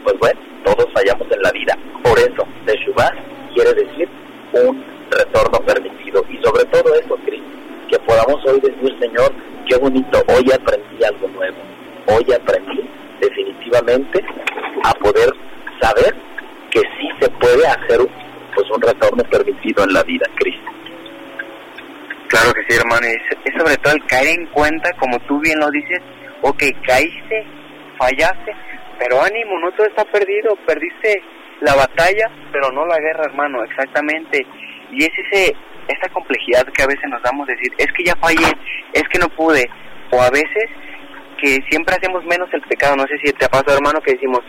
pues 0.04 0.16
bueno, 0.20 0.40
todos 0.62 0.86
fallamos 0.94 1.26
en 1.28 1.42
la 1.42 1.50
vida. 1.50 1.76
Por 2.04 2.16
eso, 2.16 2.46
Teshuvah 2.64 3.10
quiere 3.52 3.74
decir 3.74 4.08
un 4.52 4.80
retorno 5.10 5.58
permitido. 5.66 6.24
Y 6.30 6.40
sobre 6.40 6.66
todo 6.66 6.94
eso, 6.94 7.16
Cristo, 7.26 7.48
que 7.90 7.98
podamos 7.98 8.46
hoy 8.46 8.60
decir, 8.60 8.96
Señor, 9.00 9.32
qué 9.68 9.76
bonito, 9.76 10.22
hoy 10.28 10.52
aprendí 10.52 11.02
algo 11.02 11.26
nuevo. 11.30 11.56
Hoy 12.06 12.32
aprendí 12.32 12.88
definitivamente 13.20 14.24
a 14.84 14.92
poder 14.94 15.30
saber 15.80 16.14
que 16.70 16.80
sí 16.80 17.08
se 17.20 17.28
puede 17.30 17.66
hacer 17.66 18.00
pues 18.54 18.70
un 18.70 18.82
retorno 18.82 19.24
permitido 19.24 19.84
en 19.84 19.92
la 19.92 20.02
vida, 20.02 20.26
Cristo. 20.36 20.70
Claro 22.28 22.52
que 22.52 22.62
sí, 22.68 22.78
hermano. 22.78 23.06
Es, 23.06 23.54
sobre 23.58 23.76
todo 23.78 23.94
el 23.94 24.06
caer 24.06 24.38
en 24.38 24.46
cuenta, 24.46 24.90
como 24.98 25.18
tú 25.20 25.40
bien 25.40 25.58
lo 25.58 25.70
dices, 25.70 26.00
ok, 26.42 26.62
caíste, 26.86 27.46
fallaste, 27.98 28.52
pero 28.98 29.22
ánimo, 29.22 29.58
no 29.58 29.72
todo 29.72 29.86
está 29.86 30.04
perdido, 30.04 30.56
perdiste 30.66 31.22
la 31.60 31.74
batalla, 31.74 32.30
pero 32.52 32.70
no 32.70 32.86
la 32.86 32.98
guerra, 32.98 33.24
hermano, 33.24 33.64
exactamente. 33.64 34.46
Y 34.90 35.04
es 35.04 35.10
ese 35.26 35.56
esa 35.86 36.08
complejidad 36.12 36.64
que 36.72 36.82
a 36.82 36.86
veces 36.86 37.04
nos 37.10 37.22
damos 37.22 37.46
decir, 37.46 37.70
es 37.76 37.86
que 37.92 38.04
ya 38.04 38.16
fallé, 38.16 38.50
es 38.94 39.02
que 39.12 39.18
no 39.18 39.28
pude, 39.28 39.68
o 40.10 40.22
a 40.22 40.30
veces 40.30 40.64
que 41.38 41.60
siempre 41.68 41.94
hacemos 41.94 42.24
menos 42.24 42.48
el 42.52 42.62
pecado, 42.62 42.96
no 42.96 43.04
sé 43.04 43.18
si 43.22 43.32
te 43.32 43.44
ha 43.44 43.48
pasado, 43.48 43.76
hermano, 43.76 44.00
que 44.00 44.14
decimos, 44.14 44.40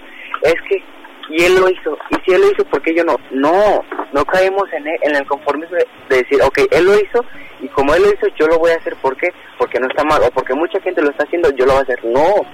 es 0.44 0.56
que 0.70 0.84
y 1.30 1.44
él 1.44 1.56
lo 1.56 1.70
hizo, 1.70 1.98
y 2.12 2.16
si 2.24 2.36
él 2.36 2.42
lo 2.42 2.52
hizo, 2.52 2.64
¿por 2.66 2.82
qué 2.82 2.94
yo 2.94 3.04
no? 3.04 3.16
No, 3.32 3.84
no 4.14 4.26
caemos 4.26 4.72
en 4.74 4.88
el, 4.88 4.96
en 5.02 5.16
el 5.16 5.26
conformismo 5.26 5.76
de, 5.76 6.18
decir, 6.18 6.40
ok, 6.44 6.60
él 6.72 6.86
lo 6.86 6.94
hizo, 6.94 7.26
y 7.62 7.68
como 7.70 7.96
él 7.96 8.04
lo 8.04 8.10
hizo, 8.10 8.28
yo 8.38 8.48
lo 8.48 8.60
voy 8.60 8.72
a 8.72 8.76
hacer, 8.76 8.96
¿por 8.98 9.18
qué? 9.18 9.30
Porque 9.58 9.80
no 9.80 9.88
está 9.88 10.04
mal, 10.04 10.22
o 10.22 10.32
porque 10.32 10.54
mucha 10.54 10.80
gente 10.82 11.02
lo 11.02 11.10
está 11.10 11.24
haciendo, 11.24 11.50
yo 11.52 11.66
lo 11.66 11.74
voy 11.74 11.80
a 11.80 11.84
hacer. 11.84 12.06
No, 12.06 12.46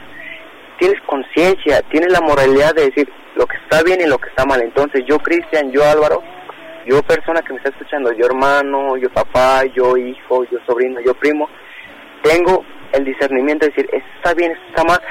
tienes 0.79 1.01
conciencia, 1.05 1.81
tienes 1.91 2.11
la 2.11 2.21
moralidad 2.21 2.73
de 2.73 2.85
decir 2.85 3.11
lo 3.35 3.45
que 3.45 3.57
está 3.57 3.83
bien 3.83 3.99
y 4.01 4.07
lo 4.07 4.17
que 4.17 4.29
está 4.29 4.45
mal. 4.45 4.61
Entonces, 4.61 5.03
yo, 5.05 5.19
Cristian, 5.19 5.71
yo, 5.71 5.83
Álvaro, 5.83 6.23
yo, 6.85 7.01
persona 7.03 7.41
que 7.41 7.53
me 7.53 7.57
está 7.57 7.69
escuchando, 7.69 8.11
yo, 8.13 8.25
hermano, 8.25 8.95
yo, 8.97 9.09
papá, 9.09 9.65
yo, 9.65 9.97
hijo, 9.97 10.45
yo, 10.45 10.59
sobrino, 10.65 11.01
yo, 11.01 11.13
primo, 11.15 11.49
tengo 12.23 12.63
el 12.93 13.03
discernimiento 13.03 13.65
de 13.65 13.71
decir, 13.71 13.89
esto 13.91 14.09
está 14.15 14.33
bien, 14.33 14.51
esto 14.51 14.67
está 14.69 14.83
mal, 14.85 15.01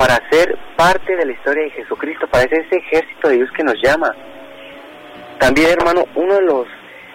para 0.00 0.18
ser 0.30 0.56
parte 0.78 1.14
de 1.14 1.26
la 1.26 1.32
historia 1.32 1.64
de 1.64 1.70
Jesucristo, 1.72 2.26
para 2.28 2.44
ese 2.44 2.74
ejército 2.74 3.28
de 3.28 3.36
Dios 3.36 3.50
que 3.54 3.62
nos 3.62 3.74
llama. 3.82 4.10
También, 5.38 5.72
hermano, 5.72 6.06
uno 6.14 6.36
de 6.36 6.42
los 6.42 6.66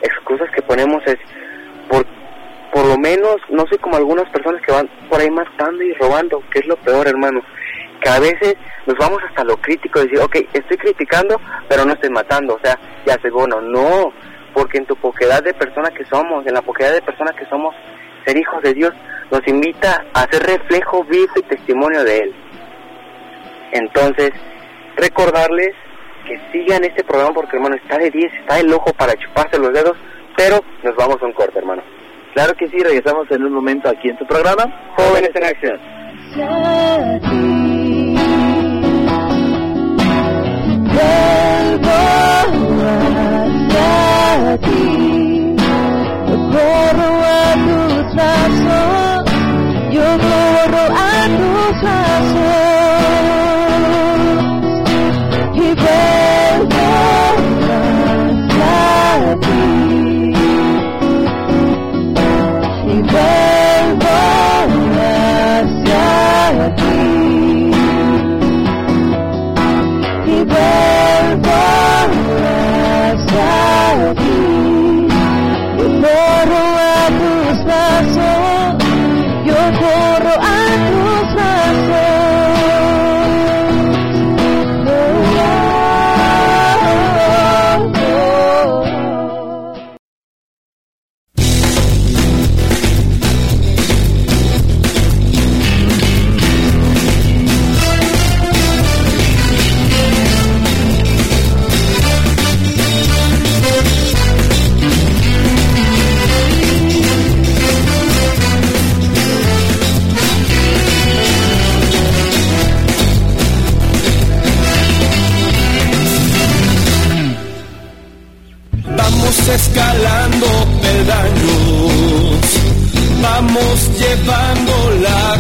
excusas 0.04 0.48
que 0.52 0.62
ponemos 0.62 1.02
es, 1.08 1.17
por, 1.89 2.06
por 2.71 2.86
lo 2.86 2.95
menos, 3.00 3.38
no 3.50 3.65
sé, 3.71 3.80
como 3.80 3.95
algunas 3.95 4.30
personas 4.30 4.62
que 4.62 4.71
van 4.71 4.88
por 5.10 5.19
ahí 5.19 5.32
matando 5.32 5.82
y 5.82 5.95
robando, 5.95 6.43
que 6.52 6.60
es 6.60 6.67
lo 6.67 6.76
peor, 6.76 7.08
hermano, 7.08 7.41
que 8.00 8.08
a 8.08 8.19
veces 8.19 8.56
nos 8.86 8.95
vamos 9.00 9.17
hasta 9.28 9.43
lo 9.43 9.58
crítico, 9.58 10.02
decir, 10.02 10.19
ok, 10.19 10.36
estoy 10.54 10.78
criticando, 10.78 11.41
pero 11.67 11.86
no 11.86 11.93
estoy 11.93 12.12
matando, 12.12 12.54
o 12.54 12.60
sea, 12.63 12.78
ya 13.04 13.19
se 13.19 13.32
bueno, 13.32 13.62
no, 13.62 14.13
porque 14.54 14.78
en 14.78 14.86
tu 14.86 14.95
poquedad 14.95 15.41
de 15.41 15.56
persona 15.56 15.89
que 15.89 16.06
somos, 16.06 16.45
en 16.45 16.54
la 16.54 16.62
poquedad 16.62 16.93
de 16.93 17.02
personas 17.02 17.34
que 17.36 17.48
somos, 17.48 17.74
ser 18.28 18.38
hijos 18.38 18.62
de 18.62 18.76
Dios, 18.76 18.93
nos 19.32 19.41
invita 19.48 20.06
a 20.13 20.28
ser 20.32 20.43
reflejo 20.43 21.04
vivo 21.06 21.34
y 21.36 21.41
testimonio 21.41 22.04
de 22.04 22.17
Él. 22.19 22.36
Entonces, 23.75 24.31
recordarles 24.95 25.71
que 26.25 26.39
sigan 26.51 26.83
este 26.85 27.03
programa 27.03 27.33
porque, 27.33 27.57
hermano, 27.57 27.75
está 27.75 27.97
de 27.97 28.09
10, 28.09 28.33
está 28.33 28.59
el 28.59 28.73
ojo 28.73 28.93
para 28.93 29.13
chuparse 29.15 29.59
los 29.59 29.73
dedos, 29.73 29.97
pero 30.38 30.59
nos 30.81 30.95
vamos 30.95 31.17
a 31.21 31.25
un 31.25 31.33
corte, 31.33 31.59
hermano. 31.59 31.83
Claro 32.33 32.53
que 32.53 32.67
sí, 32.69 32.77
regresamos 32.79 33.29
en 33.31 33.43
un 33.43 33.53
momento 33.53 33.89
aquí 33.89 34.09
en 34.09 34.17
tu 34.17 34.25
programa, 34.25 34.63
Jóvenes 34.95 35.31
en 35.35 35.43
Acción. 35.43 35.79
Yo 46.27 46.38
corro 46.51 47.11
a 47.23 47.53
tus 47.65 48.15
brazos, 48.15 49.25
yo 49.91 50.07
corro 50.17 50.83
a 50.93 51.27
tus 51.27 51.81
brazos. 51.81 52.44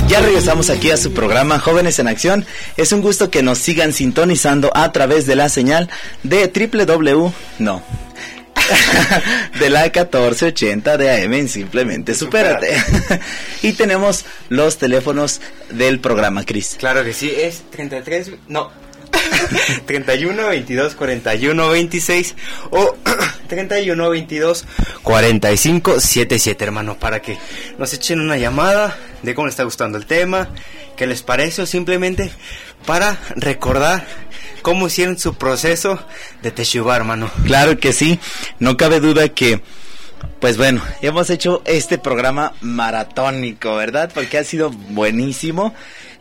Ya 0.07 0.21
regresamos 0.21 0.69
aquí 0.69 0.91
a 0.91 0.97
su 0.97 1.13
programa 1.13 1.59
Jóvenes 1.59 1.99
en 1.99 2.07
Acción. 2.07 2.45
Es 2.77 2.91
un 2.91 3.01
gusto 3.01 3.29
que 3.29 3.43
nos 3.43 3.57
sigan 3.57 3.91
sintonizando 3.91 4.71
a 4.75 4.91
través 4.91 5.25
de 5.25 5.35
la 5.35 5.49
señal 5.49 5.89
de 6.23 6.47
www. 6.47 7.31
No. 7.59 7.83
de 9.59 9.69
la 9.69 9.83
1480 9.83 10.97
de 10.97 11.23
AM 11.23 11.33
en 11.33 11.49
Simplemente 11.49 12.15
Supérate. 12.15 12.75
y 13.61 13.73
tenemos 13.73 14.25
los 14.49 14.77
teléfonos 14.77 15.41
del 15.69 15.99
programa, 15.99 16.45
Cris. 16.45 16.75
Claro 16.79 17.03
que 17.03 17.13
sí, 17.13 17.31
es 17.35 17.63
33, 17.71 18.31
no, 18.47 18.71
31 19.85 20.47
22 20.47 20.95
41 20.95 21.69
26 21.69 22.35
o 22.71 22.97
31 23.47 24.09
22 24.09 24.65
45 25.03 25.99
77, 25.99 26.63
hermano, 26.63 26.97
para 26.97 27.21
que 27.21 27.37
nos 27.77 27.93
echen 27.93 28.19
una 28.19 28.37
llamada 28.37 28.97
de 29.21 29.35
cómo 29.35 29.47
les 29.47 29.53
está 29.53 29.63
gustando 29.63 29.97
el 29.97 30.05
tema, 30.05 30.49
qué 30.95 31.07
les 31.07 31.23
parece 31.23 31.61
o 31.61 31.65
simplemente 31.65 32.31
para 32.85 33.17
recordar 33.35 34.05
cómo 34.61 34.87
hicieron 34.87 35.17
su 35.17 35.35
proceso 35.35 35.99
de 36.41 36.51
Teshuvah, 36.51 36.95
hermano. 36.95 37.29
Claro 37.45 37.79
que 37.79 37.93
sí, 37.93 38.19
no 38.59 38.77
cabe 38.77 38.99
duda 38.99 39.29
que, 39.29 39.61
pues 40.39 40.57
bueno, 40.57 40.81
hemos 41.01 41.29
hecho 41.29 41.61
este 41.65 41.97
programa 41.97 42.53
maratónico, 42.61 43.75
¿verdad? 43.75 44.11
Porque 44.13 44.37
ha 44.37 44.43
sido 44.43 44.71
buenísimo. 44.71 45.75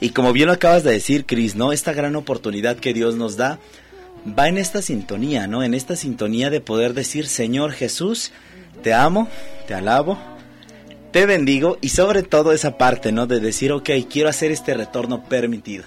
Y 0.04 0.10
como 0.10 0.34
bien 0.34 0.48
lo 0.48 0.52
acabas 0.52 0.84
de 0.84 0.92
decir, 0.92 1.24
Cris, 1.24 1.56
¿no? 1.56 1.72
Esta 1.72 1.94
gran 1.94 2.14
oportunidad 2.14 2.76
que 2.76 2.92
Dios 2.92 3.14
nos 3.14 3.38
da 3.38 3.58
va 4.38 4.48
en 4.48 4.58
esta 4.58 4.82
sintonía, 4.82 5.46
¿no? 5.46 5.62
En 5.62 5.72
esta 5.72 5.96
sintonía 5.96 6.50
de 6.50 6.60
poder 6.60 6.92
decir, 6.92 7.26
Señor 7.26 7.72
Jesús, 7.72 8.30
te 8.82 8.92
amo, 8.92 9.28
te 9.66 9.72
alabo, 9.72 10.18
te 11.10 11.24
bendigo 11.24 11.78
y 11.80 11.88
sobre 11.88 12.22
todo 12.22 12.52
esa 12.52 12.76
parte, 12.76 13.12
¿no? 13.12 13.26
De 13.26 13.40
decir, 13.40 13.72
ok, 13.72 13.88
quiero 14.10 14.28
hacer 14.28 14.50
este 14.50 14.74
retorno 14.74 15.24
permitido. 15.24 15.84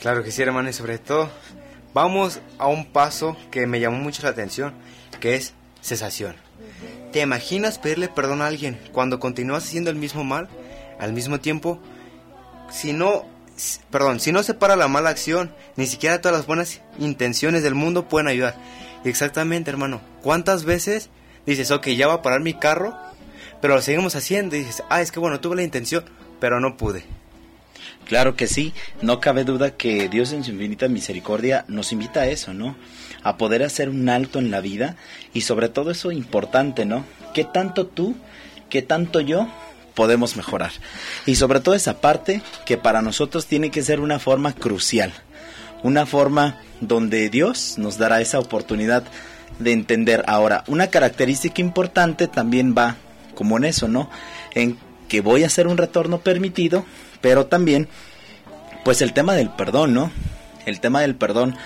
Claro 0.00 0.22
que 0.22 0.30
sí, 0.30 0.42
hermano, 0.42 0.68
y 0.68 0.72
sobre 0.72 0.98
todo 0.98 1.28
vamos 1.92 2.38
a 2.58 2.68
un 2.68 2.86
paso 2.86 3.36
que 3.50 3.66
me 3.66 3.80
llamó 3.80 3.98
mucho 3.98 4.22
la 4.22 4.28
atención, 4.28 4.72
que 5.18 5.34
es 5.34 5.52
cesación. 5.82 6.36
¿Te 7.10 7.22
imaginas 7.22 7.80
pedirle 7.80 8.06
perdón 8.06 8.40
a 8.40 8.46
alguien 8.46 8.78
cuando 8.92 9.18
continúas 9.18 9.64
haciendo 9.64 9.90
el 9.90 9.96
mismo 9.96 10.22
mal 10.22 10.48
al 11.00 11.12
mismo 11.12 11.40
tiempo? 11.40 11.80
Si 12.70 12.92
no, 12.92 13.24
perdón, 13.90 14.20
si 14.20 14.32
no 14.32 14.42
se 14.42 14.54
para 14.54 14.76
la 14.76 14.88
mala 14.88 15.10
acción, 15.10 15.52
ni 15.76 15.86
siquiera 15.86 16.20
todas 16.20 16.36
las 16.36 16.46
buenas 16.46 16.80
intenciones 16.98 17.62
del 17.62 17.74
mundo 17.74 18.08
pueden 18.08 18.28
ayudar. 18.28 18.56
Exactamente, 19.04 19.70
hermano. 19.70 20.00
¿Cuántas 20.22 20.64
veces 20.64 21.10
dices, 21.46 21.70
ok, 21.70 21.88
ya 21.88 22.08
va 22.08 22.14
a 22.14 22.22
parar 22.22 22.40
mi 22.40 22.54
carro, 22.54 22.96
pero 23.60 23.76
lo 23.76 23.82
seguimos 23.82 24.16
haciendo 24.16 24.56
dices, 24.56 24.82
ah, 24.90 25.00
es 25.00 25.12
que 25.12 25.20
bueno, 25.20 25.40
tuve 25.40 25.56
la 25.56 25.62
intención, 25.62 26.04
pero 26.40 26.60
no 26.60 26.76
pude. 26.76 27.04
Claro 28.06 28.36
que 28.36 28.46
sí, 28.46 28.72
no 29.02 29.20
cabe 29.20 29.44
duda 29.44 29.72
que 29.72 30.08
Dios 30.08 30.32
en 30.32 30.44
su 30.44 30.52
infinita 30.52 30.86
misericordia 30.88 31.64
nos 31.66 31.92
invita 31.92 32.20
a 32.20 32.26
eso, 32.28 32.54
¿no? 32.54 32.76
A 33.24 33.36
poder 33.36 33.64
hacer 33.64 33.88
un 33.88 34.08
alto 34.08 34.38
en 34.38 34.52
la 34.52 34.60
vida 34.60 34.96
y 35.32 35.40
sobre 35.40 35.68
todo 35.68 35.90
eso 35.90 36.12
importante, 36.12 36.84
¿no? 36.84 37.04
¿Qué 37.34 37.42
tanto 37.42 37.86
tú, 37.86 38.14
qué 38.70 38.82
tanto 38.82 39.20
yo 39.20 39.48
podemos 39.96 40.36
mejorar? 40.36 40.70
Y 41.26 41.34
sobre 41.34 41.58
todo 41.58 41.74
esa 41.74 42.00
parte 42.00 42.42
que 42.64 42.76
para 42.76 43.02
nosotros 43.02 43.46
tiene 43.46 43.72
que 43.72 43.82
ser 43.82 43.98
una 43.98 44.20
forma 44.20 44.52
crucial, 44.52 45.12
una 45.82 46.06
forma 46.06 46.60
donde 46.80 47.28
Dios 47.30 47.78
nos 47.78 47.98
dará 47.98 48.20
esa 48.20 48.38
oportunidad 48.38 49.02
de 49.58 49.72
entender. 49.72 50.22
Ahora, 50.28 50.62
una 50.68 50.88
característica 50.88 51.60
importante 51.60 52.28
también 52.28 52.74
va 52.76 52.96
como 53.34 53.56
en 53.56 53.64
eso, 53.64 53.88
¿no? 53.88 54.08
En 54.54 54.78
que 55.08 55.20
voy 55.20 55.42
a 55.42 55.46
hacer 55.46 55.66
un 55.66 55.78
retorno 55.78 56.18
permitido, 56.18 56.84
pero 57.20 57.46
también, 57.46 57.88
pues 58.84 59.02
el 59.02 59.12
tema 59.12 59.34
del 59.34 59.50
perdón, 59.50 59.94
¿no? 59.94 60.10
El 60.66 60.80
tema 60.80 61.00
del 61.00 61.14
perdón 61.14 61.56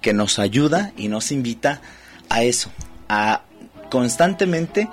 que 0.00 0.12
nos 0.12 0.38
ayuda 0.38 0.92
y 0.96 1.08
nos 1.08 1.32
invita 1.32 1.80
a 2.28 2.44
eso, 2.44 2.70
a 3.08 3.42
constantemente 3.90 4.88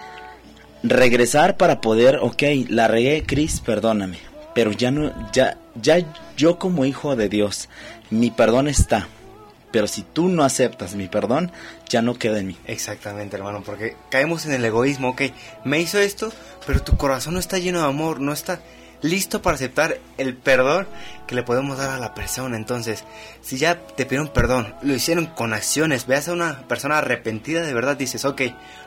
regresar 0.84 1.58
para 1.58 1.82
poder, 1.82 2.20
ok, 2.22 2.44
la 2.70 2.88
regué, 2.88 3.24
Cris, 3.24 3.60
perdóname, 3.60 4.20
pero 4.54 4.72
ya 4.72 4.92
no, 4.92 5.14
ya, 5.32 5.58
ya 5.82 6.06
yo 6.38 6.58
como 6.58 6.86
hijo 6.86 7.16
de 7.16 7.30
Dios, 7.30 7.70
mi 8.10 8.32
perdón 8.32 8.68
está, 8.68 9.08
pero 9.72 9.88
si 9.88 10.02
tú 10.02 10.28
no 10.28 10.44
aceptas 10.44 10.96
mi 10.96 11.08
perdón, 11.08 11.52
ya 11.90 12.02
no 12.02 12.16
queda 12.16 12.40
en 12.40 12.48
mí. 12.48 12.58
Exactamente, 12.66 13.38
hermano, 13.38 13.64
porque 13.66 13.96
caemos 14.10 14.46
en 14.46 14.54
el 14.54 14.66
egoísmo, 14.66 15.10
ok, 15.10 15.24
me 15.64 15.80
hizo 15.80 16.00
esto, 16.00 16.32
pero 16.66 16.82
tu 16.82 16.98
corazón 16.98 17.36
no 17.36 17.40
está 17.40 17.58
lleno 17.58 17.80
de 17.80 17.86
amor, 17.86 18.20
no 18.20 18.34
está 18.34 18.60
listo 19.02 19.42
para 19.42 19.56
aceptar 19.56 19.98
el 20.18 20.36
perdón 20.36 20.88
que 21.28 21.36
le 21.36 21.44
podemos 21.44 21.78
dar 21.78 21.90
a 21.90 21.98
la 22.00 22.14
persona. 22.14 22.58
Entonces, 22.58 23.04
si 23.42 23.58
ya 23.58 23.80
te 23.80 24.06
pidieron 24.06 24.30
perdón, 24.30 24.74
lo 24.82 24.94
hicieron 24.94 25.26
con 25.28 25.54
acciones, 25.54 26.06
veas 26.08 26.28
a 26.28 26.34
una 26.34 26.68
persona 26.68 26.98
arrepentida 27.00 27.64
de 27.64 27.74
verdad, 27.74 27.98
dices, 27.98 28.26
ok, 28.26 28.42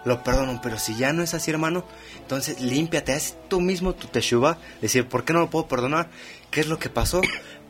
lo 0.04 0.22
perdono, 0.22 0.60
pero 0.62 0.78
si 0.78 0.94
ya 0.96 1.12
no 1.12 1.22
es 1.22 1.34
así, 1.34 1.50
hermano, 1.50 1.84
entonces 2.18 2.60
límpiate, 2.60 3.12
haz 3.12 3.34
tú 3.48 3.60
mismo 3.60 3.94
tu 3.94 4.06
teshuva, 4.08 4.58
decir, 4.80 5.06
¿por 5.08 5.24
qué 5.24 5.32
no 5.32 5.40
lo 5.40 5.50
puedo 5.50 5.66
perdonar? 5.68 6.08
¿Qué 6.50 6.60
es 6.60 6.68
lo 6.68 6.78
que 6.78 6.88
pasó? 6.90 7.20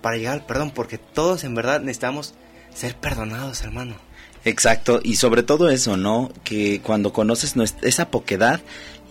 Para 0.02 0.16
llegar 0.16 0.34
al 0.34 0.46
perdón, 0.46 0.70
porque 0.70 0.98
todos 0.98 1.44
en 1.44 1.54
verdad 1.54 1.80
necesitamos 1.80 2.34
ser 2.74 2.96
perdonados, 2.96 3.62
hermano. 3.62 3.96
Exacto, 4.44 5.00
y 5.02 5.16
sobre 5.16 5.42
todo 5.42 5.70
eso, 5.70 5.96
¿no? 5.96 6.30
Que 6.44 6.82
cuando 6.82 7.14
conoces 7.14 7.56
nues- 7.56 7.76
esa 7.80 8.10
poquedad, 8.10 8.60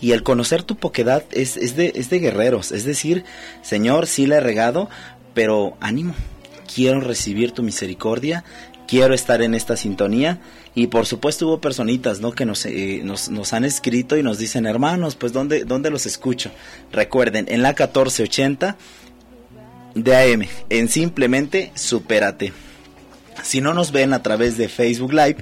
y 0.04 0.12
el 0.12 0.22
conocer 0.22 0.64
tu 0.64 0.76
poquedad 0.76 1.24
es, 1.32 1.56
es, 1.56 1.78
de, 1.78 1.94
es 1.96 2.10
de 2.10 2.20
guerreros, 2.20 2.74
es 2.74 2.84
decir, 2.84 3.24
Señor, 3.62 4.06
sí 4.06 4.26
la 4.26 4.36
he 4.36 4.40
regado, 4.42 4.90
pero 5.34 5.78
ánimo, 5.80 6.14
quiero 6.76 7.00
recibir 7.00 7.54
tu 7.54 7.64
misericordia, 7.64 8.44
quiero 8.86 9.14
estar 9.14 9.42
en 9.42 9.56
esta 9.56 9.78
sintonía, 9.78 10.42
y 10.76 10.88
por 10.88 11.06
supuesto 11.06 11.48
hubo 11.48 11.62
personitas, 11.62 12.20
¿no? 12.20 12.34
Que 12.34 12.46
nos, 12.46 12.66
eh, 12.66 13.02
nos, 13.06 13.54
han 13.54 13.64
escrito 13.64 14.18
y 14.18 14.24
nos 14.24 14.40
dicen, 14.40 14.66
hermanos, 14.66 15.16
pues 15.16 15.32
¿dónde, 15.32 15.64
¿dónde 15.64 15.90
los 15.90 16.06
escucho? 16.06 16.52
Recuerden, 16.92 17.46
en 17.48 17.62
la 17.62 17.70
1480 17.70 18.76
de 19.96 20.34
AM, 20.34 20.48
en 20.70 20.90
Simplemente 20.90 21.72
Supérate. 21.76 22.52
Si 23.42 23.62
no 23.62 23.74
nos 23.74 23.94
ven 23.94 24.12
a 24.12 24.22
través 24.22 24.58
de 24.58 24.68
Facebook 24.68 25.14
Live, 25.14 25.38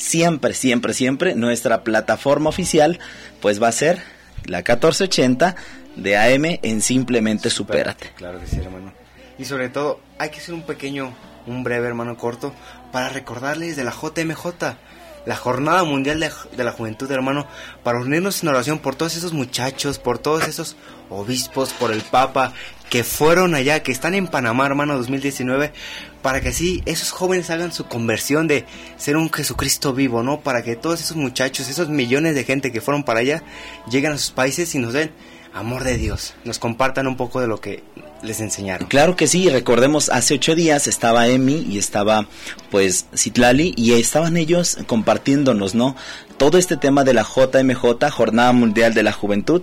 siempre, 0.00 0.54
siempre, 0.54 0.94
siempre 0.94 1.34
nuestra 1.34 1.84
plataforma 1.84 2.48
oficial 2.48 2.98
pues 3.40 3.62
va 3.62 3.68
a 3.68 3.72
ser 3.72 4.02
la 4.46 4.58
1480 4.58 5.54
de 5.96 6.16
AM 6.16 6.58
en 6.62 6.80
Simplemente 6.80 7.50
Supérate. 7.50 8.10
Claro 8.16 8.40
que 8.40 8.46
sí, 8.46 8.56
hermano. 8.56 8.92
Y 9.38 9.44
sobre 9.44 9.68
todo, 9.68 10.00
hay 10.18 10.30
que 10.30 10.38
hacer 10.38 10.54
un 10.54 10.62
pequeño, 10.62 11.14
un 11.46 11.62
breve, 11.62 11.86
hermano, 11.86 12.16
corto, 12.16 12.54
para 12.92 13.08
recordarles 13.10 13.76
de 13.76 13.84
la 13.84 13.92
JMJ. 13.92 14.76
la 15.26 15.36
Jornada 15.36 15.84
Mundial 15.84 16.18
de, 16.18 16.30
de 16.56 16.64
la 16.64 16.72
Juventud, 16.72 17.10
hermano, 17.10 17.46
para 17.82 18.00
unirnos 18.00 18.42
en 18.42 18.48
oración 18.48 18.78
por 18.78 18.96
todos 18.96 19.16
esos 19.16 19.34
muchachos, 19.34 19.98
por 19.98 20.18
todos 20.18 20.48
esos 20.48 20.76
obispos, 21.10 21.74
por 21.74 21.92
el 21.92 22.00
Papa, 22.00 22.54
que 22.88 23.04
fueron 23.04 23.54
allá, 23.54 23.82
que 23.82 23.92
están 23.92 24.14
en 24.14 24.28
Panamá, 24.28 24.66
hermano, 24.66 24.96
2019, 24.96 25.72
para 26.22 26.40
que 26.40 26.48
así 26.48 26.82
esos 26.86 27.10
jóvenes 27.10 27.50
hagan 27.50 27.72
su 27.72 27.86
conversión 27.86 28.48
de 28.48 28.64
ser 28.96 29.16
un 29.16 29.32
Jesucristo 29.32 29.92
vivo, 29.92 30.22
¿no? 30.22 30.40
Para 30.40 30.62
que 30.62 30.76
todos 30.76 31.00
esos 31.00 31.16
muchachos, 31.16 31.68
esos 31.68 31.88
millones 31.88 32.34
de 32.34 32.44
gente 32.44 32.72
que 32.72 32.80
fueron 32.80 33.04
para 33.04 33.20
allá, 33.20 33.42
lleguen 33.90 34.12
a 34.12 34.18
sus 34.18 34.30
países 34.30 34.74
y 34.74 34.78
nos 34.78 34.92
den 34.92 35.12
amor 35.52 35.84
de 35.84 35.96
Dios, 35.96 36.34
nos 36.44 36.58
compartan 36.58 37.06
un 37.06 37.16
poco 37.16 37.40
de 37.40 37.48
lo 37.48 37.60
que 37.60 37.82
les 38.22 38.40
enseñaron. 38.40 38.88
Claro 38.88 39.16
que 39.16 39.26
sí, 39.26 39.48
recordemos, 39.48 40.08
hace 40.10 40.34
ocho 40.34 40.54
días 40.54 40.86
estaba 40.86 41.26
Emi 41.28 41.66
y 41.68 41.78
estaba 41.78 42.26
pues 42.70 43.06
Citlali 43.16 43.74
y 43.76 43.94
estaban 43.94 44.36
ellos 44.36 44.78
compartiéndonos, 44.86 45.74
¿no? 45.74 45.96
Todo 46.36 46.58
este 46.58 46.76
tema 46.76 47.04
de 47.04 47.14
la 47.14 47.22
JMJ, 47.22 48.10
Jornada 48.10 48.52
Mundial 48.52 48.94
de 48.94 49.02
la 49.02 49.12
Juventud. 49.12 49.62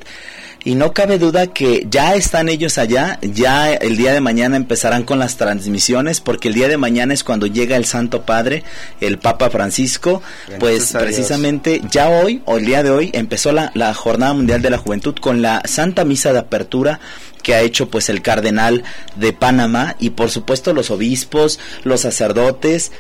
Y 0.67 0.75
no 0.75 0.91
cabe 0.91 1.17
duda 1.17 1.47
que 1.47 1.87
ya 1.89 2.15
están 2.15 2.49
ellos 2.49 2.77
allá, 2.77 3.19
ya 3.21 3.71
el 3.71 3.95
día 3.95 4.11
de 4.11 4.19
mañana 4.19 4.57
empezarán 4.57 5.03
con 5.03 5.17
las 5.17 5.37
transmisiones, 5.37 6.19
porque 6.19 6.49
el 6.49 6.55
día 6.55 6.67
de 6.67 6.75
mañana 6.75 7.13
es 7.13 7.23
cuando 7.23 7.47
llega 7.47 7.77
el 7.77 7.85
Santo 7.85 8.23
Padre, 8.23 8.65
el 8.99 9.17
Papa 9.17 9.49
Francisco, 9.49 10.21
pues 10.59 10.91
precisamente 10.91 11.81
ya 11.89 12.09
hoy, 12.09 12.41
o 12.43 12.57
el 12.57 12.65
día 12.65 12.83
de 12.83 12.89
hoy, 12.89 13.11
empezó 13.13 13.53
la, 13.53 13.71
la 13.75 13.93
Jornada 13.93 14.33
Mundial 14.33 14.61
de 14.61 14.69
la 14.69 14.77
Juventud 14.77 15.15
con 15.15 15.41
la 15.41 15.61
Santa 15.63 16.03
Misa 16.03 16.33
de 16.33 16.39
Apertura 16.39 16.99
que 17.43 17.55
ha 17.55 17.61
hecho 17.61 17.89
pues 17.89 18.09
el 18.09 18.21
cardenal 18.21 18.83
de 19.15 19.31
Panamá 19.31 19.95
y 19.99 20.09
por 20.09 20.29
supuesto 20.29 20.73
los 20.73 20.91
obispos, 20.91 21.61
los 21.85 22.01
sacerdotes 22.01 22.91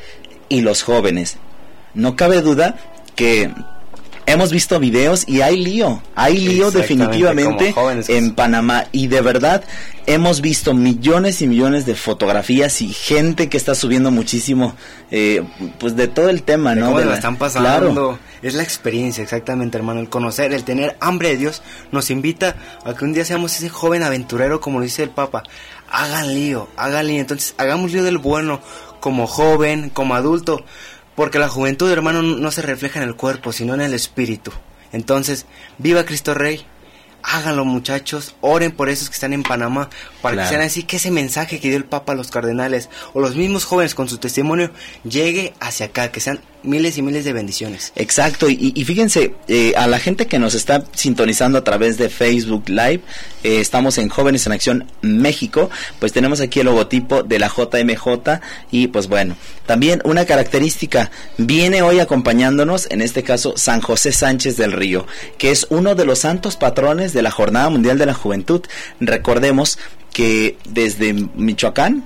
y 0.47 0.61
los 0.61 0.83
jóvenes. 0.83 1.35
No 1.93 2.15
cabe 2.15 2.41
duda 2.41 2.77
que 3.17 3.51
hemos 4.27 4.51
visto 4.51 4.79
videos 4.79 5.27
y 5.27 5.41
hay 5.41 5.57
lío, 5.57 6.03
hay 6.13 6.37
lío 6.37 6.69
definitivamente 6.69 7.73
en 8.09 8.35
Panamá 8.35 8.85
y 8.91 9.07
de 9.07 9.21
verdad 9.21 9.63
hemos 10.05 10.41
visto 10.41 10.73
millones 10.73 11.41
y 11.41 11.47
millones 11.47 11.85
de 11.85 11.95
fotografías 11.95 12.81
y 12.81 12.89
gente 12.89 13.49
que 13.49 13.57
está 13.57 13.73
subiendo 13.73 14.11
muchísimo, 14.11 14.75
eh, 15.11 15.43
pues 15.79 15.95
de 15.95 16.07
todo 16.09 16.29
el 16.29 16.43
tema, 16.43 16.75
¿no? 16.75 16.87
Cómo 16.87 16.99
la, 16.99 17.15
están 17.15 17.37
pasando. 17.37 18.19
Es 18.41 18.53
la 18.53 18.63
experiencia, 18.63 19.23
exactamente, 19.23 19.77
hermano. 19.77 20.01
El 20.01 20.09
conocer, 20.09 20.53
el 20.53 20.63
tener 20.63 20.95
hambre 20.99 21.29
de 21.29 21.37
Dios 21.37 21.63
nos 21.91 22.11
invita 22.11 22.55
a 22.85 22.93
que 22.93 23.03
un 23.03 23.13
día 23.13 23.25
seamos 23.25 23.55
ese 23.55 23.69
joven 23.69 24.03
aventurero, 24.03 24.61
como 24.61 24.81
dice 24.81 25.03
el 25.03 25.09
Papa. 25.09 25.43
Hagan 25.89 26.33
lío, 26.33 26.67
hagan 26.75 27.07
lío. 27.07 27.19
Entonces, 27.19 27.55
hagamos 27.57 27.91
lío 27.93 28.03
del 28.03 28.17
bueno, 28.17 28.61
como 28.99 29.25
joven, 29.25 29.89
como 29.89 30.15
adulto 30.15 30.63
porque 31.17 31.39
la 31.39 31.49
juventud, 31.49 31.89
hermano, 31.89 32.21
no 32.21 32.51
se 32.51 32.61
refleja 32.61 33.01
en 33.01 33.09
el 33.09 33.15
cuerpo, 33.15 33.51
sino 33.51 33.73
en 33.73 33.81
el 33.81 33.95
espíritu. 33.95 34.51
Entonces, 34.91 35.47
viva 35.79 36.05
Cristo 36.05 36.35
Rey. 36.35 36.63
Háganlo 37.23 37.65
muchachos, 37.65 38.35
oren 38.39 38.71
por 38.71 38.87
esos 38.87 39.09
que 39.09 39.15
están 39.15 39.33
en 39.33 39.41
Panamá, 39.41 39.89
para 40.21 40.43
que 40.43 40.49
sean 40.49 40.61
así 40.61 40.83
que 40.83 40.97
ese 40.97 41.09
mensaje 41.09 41.59
que 41.59 41.69
dio 41.69 41.77
el 41.77 41.85
Papa 41.85 42.13
a 42.13 42.15
los 42.15 42.29
cardenales 42.29 42.91
o 43.13 43.19
los 43.19 43.35
mismos 43.35 43.65
jóvenes 43.65 43.95
con 43.95 44.07
su 44.07 44.19
testimonio 44.19 44.69
llegue 45.03 45.55
hacia 45.59 45.87
acá, 45.87 46.11
que 46.11 46.19
sean 46.19 46.39
miles 46.63 46.97
y 46.97 47.01
miles 47.01 47.25
de 47.25 47.33
bendiciones. 47.33 47.91
Exacto, 47.95 48.49
y, 48.49 48.71
fíjense, 48.83 49.33
eh, 49.47 49.73
a 49.77 49.87
la 49.87 49.99
gente 49.99 50.27
que 50.27 50.39
nos 50.39 50.55
está 50.55 50.83
sintonizando 50.93 51.57
a 51.57 51.63
través 51.63 51.97
de 51.97 52.09
Facebook 52.09 52.69
Live, 52.69 53.01
eh, 53.43 53.59
estamos 53.59 53.97
en 53.97 54.09
Jóvenes 54.09 54.45
en 54.45 54.53
Acción 54.53 54.91
México, 55.01 55.69
pues 55.99 56.11
tenemos 56.11 56.41
aquí 56.41 56.59
el 56.59 56.65
logotipo 56.65 57.23
de 57.23 57.39
la 57.39 57.47
JMJ 57.47 58.41
y 58.71 58.87
pues 58.87 59.07
bueno, 59.07 59.35
también 59.65 60.01
una 60.03 60.25
característica, 60.25 61.11
viene 61.37 61.81
hoy 61.81 61.99
acompañándonos, 61.99 62.87
en 62.89 63.01
este 63.01 63.23
caso, 63.23 63.53
San 63.55 63.81
José 63.81 64.11
Sánchez 64.11 64.57
del 64.57 64.71
Río, 64.71 65.05
que 65.37 65.51
es 65.51 65.67
uno 65.69 65.95
de 65.95 66.05
los 66.05 66.19
santos 66.19 66.57
patrones 66.57 67.13
de 67.13 67.21
la 67.21 67.31
Jornada 67.31 67.69
Mundial 67.69 67.97
de 67.97 68.05
la 68.05 68.13
Juventud. 68.13 68.61
Recordemos 68.99 69.77
que 70.13 70.57
desde 70.67 71.13
Michoacán, 71.13 72.05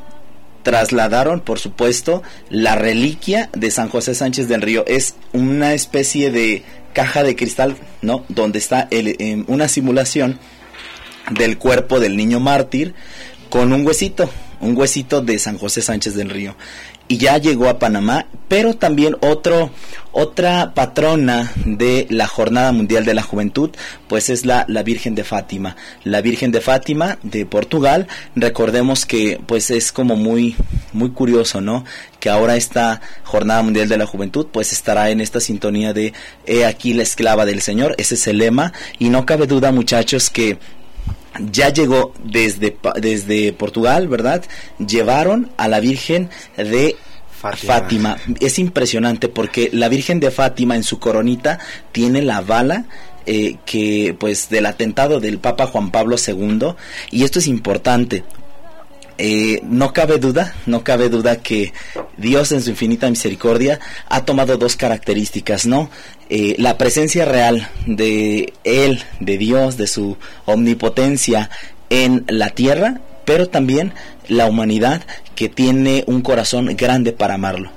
trasladaron, 0.64 1.42
por 1.42 1.60
supuesto, 1.60 2.24
la 2.50 2.76
reliquia 2.76 3.50
de 3.54 3.72
San 3.72 3.90
José 3.90 4.16
Sánchez 4.16 4.48
del 4.48 4.62
Río. 4.62 4.84
Es 4.88 5.16
una 5.34 5.74
especie 5.74 6.32
de 6.32 6.64
caja 6.94 7.24
de 7.24 7.36
cristal, 7.36 7.78
¿no? 8.02 8.26
Donde 8.30 8.60
está 8.60 8.88
el, 8.92 9.46
una 9.48 9.68
simulación 9.68 10.40
del 11.32 11.58
cuerpo 11.58 12.00
del 12.00 12.18
niño 12.18 12.40
mártir 12.40 12.94
con 13.50 13.74
un 13.74 13.86
huesito, 13.86 14.30
un 14.60 14.76
huesito 14.76 15.22
de 15.22 15.40
San 15.40 15.58
José 15.58 15.82
Sánchez 15.82 16.16
del 16.16 16.30
Río 16.30 16.56
y 17.12 17.18
ya 17.18 17.38
llegó 17.40 17.68
a 17.68 17.78
Panamá, 17.78 18.28
pero 18.48 18.74
también 18.74 19.18
otro, 19.20 19.70
otra 20.14 20.74
patrona 20.74 21.52
de 21.66 22.08
la 22.10 22.26
Jornada 22.26 22.72
Mundial 22.72 23.04
de 23.04 23.14
la 23.14 23.22
Juventud, 23.22 23.72
pues 24.08 24.30
es 24.30 24.46
la, 24.46 24.64
la 24.70 24.82
Virgen 24.82 25.14
de 25.14 25.26
Fátima. 25.26 25.76
La 26.06 26.22
Virgen 26.22 26.54
de 26.54 26.62
Fátima 26.62 27.18
de 27.22 27.46
Portugal, 27.46 28.08
recordemos 28.34 29.06
que 29.06 29.42
pues 29.46 29.72
es 29.72 29.92
como 29.92 30.16
muy, 30.16 30.56
muy 30.94 31.10
curioso, 31.10 31.60
¿no? 31.60 31.84
Que 32.22 32.30
ahora 32.30 32.56
esta 32.56 33.02
Jornada 33.26 33.62
Mundial 33.62 33.90
de 33.90 33.98
la 33.98 34.08
Juventud 34.08 34.48
pues 34.50 34.72
estará 34.72 35.10
en 35.10 35.20
esta 35.20 35.42
sintonía 35.42 35.92
de 35.92 36.14
He 36.46 36.64
aquí 36.64 36.94
la 36.94 37.04
esclava 37.04 37.46
del 37.46 37.62
Señor, 37.62 37.94
ese 37.98 38.16
es 38.16 38.26
el 38.28 38.38
lema, 38.38 38.72
y 39.00 39.10
no 39.10 39.26
cabe 39.26 39.48
duda 39.48 39.74
muchachos 39.74 40.30
que 40.30 40.60
ya 41.52 41.70
llegó 41.70 42.14
desde, 42.24 42.78
desde 43.00 43.54
Portugal, 43.54 44.08
¿verdad? 44.08 44.44
Llevaron 44.80 45.52
a 45.58 45.68
la 45.68 45.80
Virgen 45.80 46.30
de 46.58 46.96
Fátima. 47.42 48.18
Es 48.40 48.60
impresionante 48.60 49.28
porque 49.28 49.70
la 49.74 49.90
Virgen 49.90 50.20
de 50.20 50.32
Fátima 50.32 50.76
en 50.76 50.84
su 50.84 51.00
coronita 51.00 51.60
tiene 51.92 52.22
la 52.22 52.42
bala 52.42 52.86
eh, 53.26 53.58
que 53.66 54.16
pues 54.20 54.50
del 54.50 54.66
atentado 54.66 55.20
del 55.20 55.38
Papa 55.38 55.68
Juan 55.68 55.92
Pablo 55.92 56.16
II 56.26 56.74
y 57.12 57.24
esto 57.24 57.40
es 57.40 57.48
importante 57.48 58.24
eh, 59.24 59.62
no 59.62 59.94
cabe 59.94 60.18
duda, 60.18 60.56
no 60.66 60.84
cabe 60.84 61.08
duda 61.08 61.36
que 61.36 61.74
Dios 62.18 62.52
en 62.54 62.64
su 62.64 62.72
infinita 62.72 63.08
misericordia 63.08 63.80
ha 64.10 64.26
tomado 64.26 64.58
dos 64.58 64.76
características, 64.76 65.68
¿no? 65.68 65.92
Eh, 66.30 66.56
la 66.58 66.80
presencia 66.80 67.24
real 67.26 67.70
de 67.86 68.52
Él, 68.64 69.04
de 69.20 69.38
Dios, 69.38 69.78
de 69.78 69.86
su 69.86 70.18
omnipotencia 70.46 71.52
en 71.92 72.26
la 72.30 72.50
tierra, 72.50 73.00
pero 73.24 73.48
también 73.48 73.94
la 74.28 74.48
humanidad 74.48 75.04
que 75.36 75.50
tiene 75.50 76.04
un 76.08 76.24
corazón 76.24 76.76
grande 76.76 77.12
para 77.12 77.36
amarlo. 77.36 77.70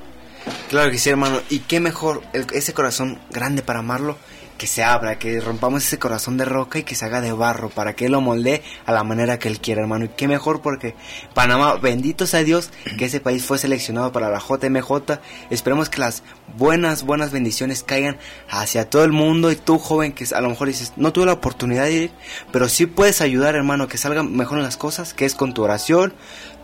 Claro 0.70 0.90
que 0.90 0.96
sí, 0.96 1.10
hermano. 1.10 1.42
Y 1.50 1.58
qué 1.58 1.78
mejor 1.78 2.22
ese 2.32 2.72
corazón 2.72 3.18
grande 3.30 3.60
para 3.60 3.80
amarlo 3.80 4.16
que 4.64 4.68
se 4.68 4.82
abra, 4.82 5.18
que 5.18 5.40
rompamos 5.40 5.84
ese 5.84 5.98
corazón 5.98 6.38
de 6.38 6.46
roca 6.46 6.78
y 6.78 6.84
que 6.84 6.94
se 6.94 7.04
haga 7.04 7.20
de 7.20 7.34
barro 7.34 7.68
para 7.68 7.92
que 7.92 8.06
Él 8.06 8.12
lo 8.12 8.22
moldee 8.22 8.62
a 8.86 8.92
la 8.92 9.04
manera 9.04 9.38
que 9.38 9.48
Él 9.48 9.60
quiera, 9.60 9.82
hermano. 9.82 10.06
Y 10.06 10.08
qué 10.08 10.26
mejor 10.26 10.62
porque 10.62 10.94
Panamá, 11.34 11.74
bendito 11.74 12.26
sea 12.26 12.44
Dios 12.44 12.70
que 12.96 13.04
ese 13.04 13.20
país 13.20 13.44
fue 13.44 13.58
seleccionado 13.58 14.10
para 14.10 14.30
la 14.30 14.38
JMJ. 14.38 15.20
Esperemos 15.50 15.90
que 15.90 16.00
las 16.00 16.22
buenas, 16.56 17.02
buenas 17.02 17.30
bendiciones 17.30 17.82
caigan 17.82 18.16
hacia 18.48 18.88
todo 18.88 19.04
el 19.04 19.12
mundo 19.12 19.52
y 19.52 19.56
tú, 19.56 19.78
joven, 19.78 20.14
que 20.14 20.24
a 20.34 20.40
lo 20.40 20.48
mejor 20.48 20.68
dices, 20.68 20.94
no 20.96 21.12
tuve 21.12 21.26
la 21.26 21.34
oportunidad 21.34 21.84
de 21.84 21.92
ir, 21.92 22.10
pero 22.50 22.70
sí 22.70 22.86
puedes 22.86 23.20
ayudar, 23.20 23.56
hermano, 23.56 23.86
que 23.86 23.98
salgan 23.98 24.34
mejor 24.34 24.60
las 24.60 24.78
cosas, 24.78 25.12
que 25.12 25.26
es 25.26 25.34
con 25.34 25.52
tu 25.52 25.62
oración, 25.62 26.14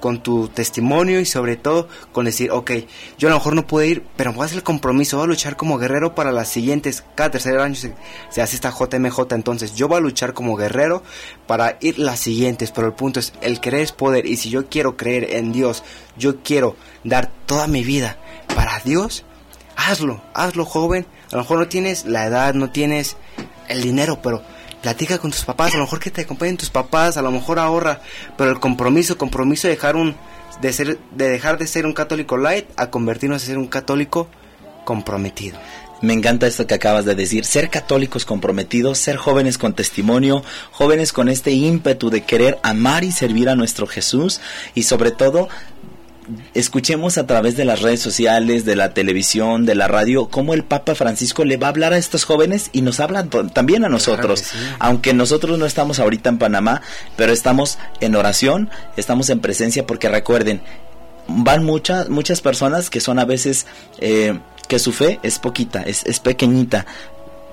con 0.00 0.22
tu 0.22 0.48
testimonio 0.48 1.20
y 1.20 1.26
sobre 1.26 1.56
todo 1.56 1.88
con 2.12 2.24
decir, 2.24 2.50
ok, 2.50 2.72
yo 3.18 3.28
a 3.28 3.30
lo 3.30 3.36
mejor 3.36 3.54
no 3.54 3.66
pude 3.66 3.86
ir, 3.86 4.04
pero 4.16 4.32
voy 4.32 4.42
a 4.42 4.46
hacer 4.46 4.58
el 4.58 4.64
compromiso, 4.64 5.18
voy 5.18 5.24
a 5.24 5.28
luchar 5.28 5.56
como 5.56 5.78
guerrero 5.78 6.14
para 6.14 6.32
las 6.32 6.48
siguientes, 6.48 7.04
cada 7.14 7.30
tercer 7.30 7.58
año 7.58 7.74
se, 7.74 7.94
hace 8.40 8.56
esta 8.56 8.70
JMJ, 8.70 9.32
entonces 9.32 9.74
yo 9.74 9.88
voy 9.88 9.98
a 9.98 10.00
luchar 10.00 10.34
como 10.34 10.56
guerrero 10.56 11.02
para 11.46 11.76
ir 11.80 11.98
las 11.98 12.20
siguientes, 12.20 12.72
pero 12.72 12.88
el 12.88 12.94
punto 12.94 13.20
es, 13.20 13.32
el 13.40 13.60
querer 13.60 13.80
es 13.80 13.92
poder 13.92 14.26
y 14.26 14.36
si 14.36 14.50
yo 14.50 14.68
quiero 14.68 14.96
creer 14.96 15.36
en 15.36 15.52
Dios, 15.52 15.84
yo 16.16 16.42
quiero 16.42 16.76
dar 17.04 17.30
toda 17.46 17.66
mi 17.66 17.84
vida 17.84 18.18
para 18.54 18.80
Dios, 18.80 19.24
hazlo, 19.76 20.22
hazlo 20.34 20.64
joven, 20.64 21.06
a 21.30 21.36
lo 21.36 21.42
mejor 21.42 21.58
no 21.58 21.68
tienes 21.68 22.04
la 22.06 22.26
edad, 22.26 22.54
no 22.54 22.70
tienes 22.70 23.16
el 23.68 23.82
dinero, 23.82 24.20
pero 24.22 24.42
platica 24.82 25.18
con 25.18 25.30
tus 25.30 25.44
papás, 25.44 25.74
a 25.74 25.78
lo 25.78 25.84
mejor 25.84 26.00
que 26.00 26.10
te 26.10 26.22
acompañen 26.22 26.56
tus 26.56 26.70
papás, 26.70 27.16
a 27.16 27.22
lo 27.22 27.30
mejor 27.30 27.58
ahorra, 27.58 28.00
pero 28.36 28.50
el 28.50 28.60
compromiso, 28.60 29.18
compromiso 29.18 29.68
de 29.68 29.74
dejar 29.74 29.96
un 29.96 30.16
de 30.60 30.72
ser 30.72 30.98
de 31.12 31.28
dejar 31.28 31.58
de 31.58 31.66
ser 31.66 31.86
un 31.86 31.92
católico 31.92 32.36
light 32.36 32.66
a 32.76 32.90
convertirnos 32.90 33.42
en 33.42 33.46
ser 33.46 33.58
un 33.58 33.68
católico 33.68 34.28
comprometido. 34.84 35.58
Me 36.02 36.14
encanta 36.14 36.46
esto 36.46 36.66
que 36.66 36.74
acabas 36.74 37.04
de 37.04 37.14
decir, 37.14 37.44
ser 37.44 37.68
católicos 37.68 38.24
comprometidos, 38.24 38.96
ser 38.96 39.16
jóvenes 39.18 39.58
con 39.58 39.74
testimonio, 39.74 40.42
jóvenes 40.72 41.12
con 41.12 41.28
este 41.28 41.50
ímpetu 41.50 42.08
de 42.08 42.22
querer 42.22 42.58
amar 42.62 43.04
y 43.04 43.12
servir 43.12 43.50
a 43.50 43.54
nuestro 43.54 43.86
Jesús 43.86 44.40
y 44.74 44.84
sobre 44.84 45.10
todo 45.10 45.50
escuchemos 46.54 47.18
a 47.18 47.26
través 47.26 47.56
de 47.56 47.64
las 47.64 47.82
redes 47.82 48.00
sociales, 48.00 48.64
de 48.64 48.76
la 48.76 48.94
televisión, 48.94 49.66
de 49.66 49.74
la 49.74 49.88
radio, 49.88 50.28
cómo 50.28 50.54
el 50.54 50.64
Papa 50.64 50.94
Francisco 50.94 51.44
le 51.44 51.56
va 51.56 51.68
a 51.68 51.70
hablar 51.70 51.92
a 51.92 51.98
estos 51.98 52.24
jóvenes 52.24 52.70
y 52.72 52.82
nos 52.82 53.00
habla 53.00 53.26
también 53.52 53.84
a 53.84 53.88
nosotros. 53.88 54.44
Aunque 54.78 55.14
nosotros 55.14 55.58
no 55.58 55.66
estamos 55.66 55.98
ahorita 55.98 56.30
en 56.30 56.38
Panamá, 56.38 56.82
pero 57.16 57.32
estamos 57.32 57.78
en 58.00 58.14
oración, 58.14 58.70
estamos 58.96 59.30
en 59.30 59.40
presencia 59.40 59.86
porque 59.86 60.08
recuerden, 60.08 60.60
van 61.28 61.64
muchas 61.64 62.08
muchas 62.08 62.40
personas 62.40 62.90
que 62.90 63.00
son 63.00 63.18
a 63.18 63.24
veces 63.24 63.66
eh, 63.98 64.38
que 64.68 64.78
su 64.78 64.92
fe 64.92 65.20
es 65.22 65.38
poquita, 65.38 65.82
es, 65.82 66.04
es 66.06 66.20
pequeñita, 66.20 66.86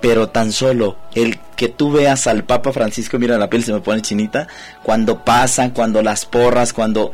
pero 0.02 0.30
tan 0.30 0.52
solo 0.52 0.98
el 1.16 1.40
que 1.56 1.68
tú 1.70 1.92
veas 1.92 2.28
al 2.28 2.44
Papa 2.44 2.72
Francisco, 2.72 3.18
mira 3.18 3.38
la 3.38 3.50
piel 3.50 3.64
se 3.64 3.74
me 3.74 3.80
pone 3.80 4.02
chinita, 4.02 4.48
cuando 4.84 5.24
pasan, 5.24 5.72
cuando 5.72 6.04
las 6.04 6.26
porras, 6.26 6.74
cuando 6.74 7.12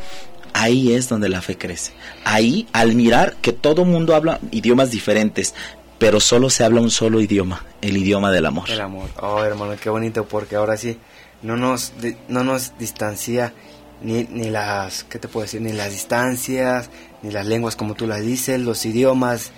ahí 0.54 0.94
es 0.94 1.10
donde 1.10 1.30
la 1.30 1.42
fe 1.42 1.58
crece. 1.58 1.92
Ahí, 2.24 2.68
al 2.74 2.96
mirar 2.96 3.36
que 3.42 3.54
todo 3.54 3.86
mundo 3.86 4.16
habla 4.16 4.40
idiomas 4.52 4.92
diferentes, 4.92 5.54
pero 5.98 6.20
solo 6.20 6.50
se 6.50 6.64
habla 6.64 6.82
un 6.82 6.92
solo 6.92 7.22
idioma, 7.22 7.66
el 7.82 7.98
idioma 7.98 8.32
del 8.32 8.46
amor. 8.46 8.70
El 8.70 8.82
amor. 8.82 9.10
Oh, 9.22 9.44
hermano, 9.44 9.76
qué 9.82 9.90
bonito, 9.90 10.26
porque 10.26 10.56
ahora 10.56 10.78
sí, 10.78 10.98
no 11.42 11.58
nos, 11.58 11.94
no 12.28 12.44
nos 12.44 12.78
distancia 12.78 13.54
ni, 14.02 14.26
ni 14.26 14.50
las, 14.50 15.04
¿qué 15.06 15.20
te 15.20 15.28
puedo 15.28 15.44
decir? 15.44 15.62
Ni 15.62 15.72
las 15.72 15.92
distancias, 15.92 16.90
ni 17.22 17.32
las 17.32 17.46
lenguas 17.46 17.76
como 17.76 17.96
tú 17.96 18.06
las 18.06 18.22
dices, 18.22 18.60
los 18.60 18.86
idiomas, 18.86 19.52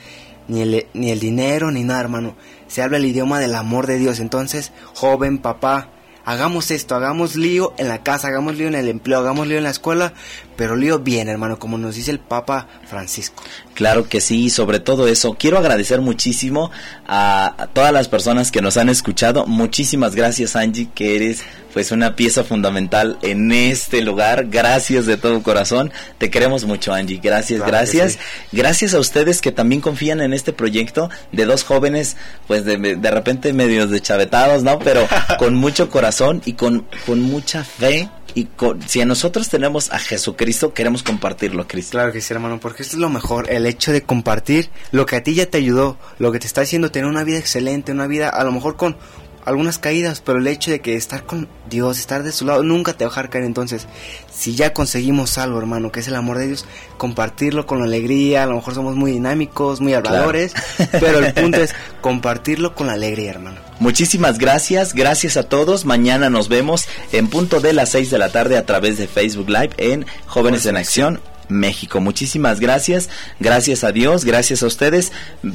ni 0.47 0.61
el, 0.61 0.87
ni 0.93 1.11
el 1.11 1.19
dinero, 1.19 1.71
ni 1.71 1.83
nada, 1.83 2.01
hermano. 2.01 2.35
Se 2.67 2.81
habla 2.81 2.97
el 2.97 3.05
idioma 3.05 3.39
del 3.39 3.55
amor 3.55 3.87
de 3.87 3.97
Dios. 3.97 4.19
Entonces, 4.19 4.71
joven, 4.93 5.39
papá, 5.39 5.89
hagamos 6.25 6.71
esto, 6.71 6.95
hagamos 6.95 7.35
lío 7.35 7.73
en 7.77 7.87
la 7.87 8.03
casa, 8.03 8.27
hagamos 8.27 8.57
lío 8.57 8.67
en 8.67 8.75
el 8.75 8.89
empleo, 8.89 9.19
hagamos 9.19 9.47
lío 9.47 9.57
en 9.57 9.63
la 9.63 9.69
escuela, 9.69 10.13
pero 10.57 10.75
lío 10.75 10.99
bien, 10.99 11.29
hermano, 11.29 11.59
como 11.59 11.77
nos 11.77 11.95
dice 11.95 12.11
el 12.11 12.19
Papa 12.19 12.67
Francisco. 12.87 13.43
Claro 13.75 14.07
que 14.09 14.21
sí, 14.21 14.45
y 14.45 14.49
sobre 14.49 14.79
todo 14.79 15.07
eso, 15.07 15.35
quiero 15.37 15.57
agradecer 15.59 16.01
muchísimo 16.01 16.71
a, 17.05 17.61
a 17.61 17.67
todas 17.67 17.91
las 17.93 18.07
personas 18.07 18.49
que 18.49 18.61
nos 18.61 18.77
han 18.77 18.89
escuchado. 18.89 19.45
Muchísimas 19.45 20.15
gracias 20.15 20.55
Angie, 20.55 20.87
que 20.95 21.15
eres 21.17 21.43
pues 21.73 21.91
una 21.91 22.15
pieza 22.15 22.45
fundamental 22.45 23.17
en 23.21 23.51
este 23.51 24.01
lugar. 24.01 24.45
Gracias 24.49 25.05
de 25.05 25.17
todo 25.17 25.43
corazón. 25.43 25.91
Te 26.17 26.29
queremos 26.29 26.63
mucho 26.63 26.93
Angie. 26.93 27.19
Gracias, 27.21 27.57
Claro 27.59 27.71
gracias. 27.73 28.13
sí. 28.13 28.19
Gracias 28.53 28.93
a 28.93 28.99
ustedes 28.99 29.41
que 29.41 29.51
también 29.51 29.81
confían 29.81 30.21
en 30.21 30.33
este 30.33 30.53
proyecto 30.53 31.09
de 31.33 31.45
dos 31.45 31.65
jóvenes 31.65 32.15
pues 32.47 32.63
de, 32.63 32.77
de 32.77 33.11
repente 33.11 33.51
medios 33.51 33.89
deschavetados, 33.91 34.63
¿no? 34.63 34.79
Pero 34.79 35.05
con 35.37 35.53
mucho 35.53 35.89
corazón 35.89 36.41
y 36.45 36.53
con, 36.53 36.87
con 37.05 37.19
mucha 37.19 37.65
fe. 37.65 38.09
Y 38.35 38.49
si 38.85 38.99
a 38.99 39.05
nosotros 39.05 39.47
tenemos 39.47 39.91
a 39.93 39.97
Jesucristo, 39.97 40.73
queremos 40.73 41.03
compartirlo, 41.03 41.67
Cristo. 41.67 41.91
Claro 41.91 42.11
que 42.11 42.19
sí, 42.19 42.33
hermano, 42.33 42.59
porque 42.59 42.83
esto 42.83 42.97
es 42.97 43.01
lo 43.01 43.09
mejor, 43.09 43.49
el 43.49 43.65
hecho 43.65 43.93
de 43.93 44.03
compartir 44.03 44.69
lo 44.91 45.05
que 45.05 45.15
a 45.15 45.23
ti 45.23 45.35
ya 45.35 45.45
te 45.45 45.57
ayudó, 45.57 45.97
lo 46.19 46.33
que 46.33 46.39
te 46.39 46.45
está 46.45 46.61
haciendo 46.61 46.91
tener 46.91 47.09
una 47.09 47.23
vida 47.23 47.37
excelente, 47.37 47.93
una 47.93 48.07
vida 48.07 48.27
a 48.27 48.43
lo 48.43 48.51
mejor 48.51 48.75
con 48.75 48.97
algunas 49.45 49.77
caídas, 49.77 50.21
pero 50.21 50.39
el 50.39 50.47
hecho 50.47 50.71
de 50.71 50.81
que 50.81 50.95
estar 50.95 51.23
con 51.23 51.47
Dios, 51.69 51.99
estar 51.99 52.23
de 52.23 52.31
su 52.31 52.45
lado, 52.45 52.63
nunca 52.63 52.93
te 52.93 53.05
va 53.05 53.09
a 53.09 53.11
dejar 53.11 53.29
caer. 53.29 53.45
Entonces, 53.45 53.87
si 54.33 54.55
ya 54.55 54.73
conseguimos 54.73 55.37
algo, 55.37 55.59
hermano, 55.59 55.91
que 55.91 55.99
es 55.99 56.07
el 56.07 56.15
amor 56.15 56.39
de 56.39 56.47
Dios, 56.47 56.65
compartirlo 56.97 57.65
con 57.67 57.83
alegría, 57.83 58.43
a 58.43 58.45
lo 58.47 58.55
mejor 58.55 58.73
somos 58.73 58.95
muy 58.95 59.11
dinámicos, 59.11 59.81
muy 59.81 59.93
habladores, 59.93 60.53
pero 60.91 61.19
el 61.19 61.33
punto 61.33 61.61
es 61.61 61.73
compartirlo 62.01 62.75
con 62.75 62.89
alegría, 62.89 63.31
hermano. 63.31 63.57
Muchísimas 63.79 64.39
gracias, 64.39 64.93
gracias 64.93 65.37
a 65.37 65.43
todos. 65.43 65.85
Mañana 65.85 66.29
nos 66.29 66.49
vemos 66.49 66.87
en 67.11 67.27
punto 67.27 67.59
de 67.59 67.73
las 67.73 67.89
6 67.89 68.09
de 68.09 68.17
la 68.17 68.29
tarde 68.29 68.57
a 68.57 68.65
través 68.65 68.97
de 68.97 69.07
Facebook 69.07 69.49
Live 69.49 69.71
en 69.77 70.05
Jóvenes 70.25 70.65
en 70.65 70.77
Acción. 70.77 71.21
México. 71.49 71.99
Muchísimas 71.99 72.59
gracias, 72.59 73.09
gracias 73.39 73.83
a 73.83 73.91
Dios, 73.91 74.25
gracias 74.25 74.63
a 74.63 74.67
ustedes, 74.67 75.11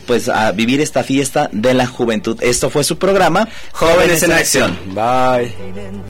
pues 0.07 0.29
a 0.29 0.53
vivir 0.53 0.81
esta 0.81 1.03
fiesta 1.03 1.49
de 1.53 1.75
la 1.75 1.87
juventud. 1.87 2.39
Esto 2.43 2.71
fue 2.71 2.85
su 2.85 2.99
programa, 2.99 3.49
Jóvenes 3.73 4.23
en 4.23 4.33
Acción. 4.33 4.79
Bye. 4.95 6.10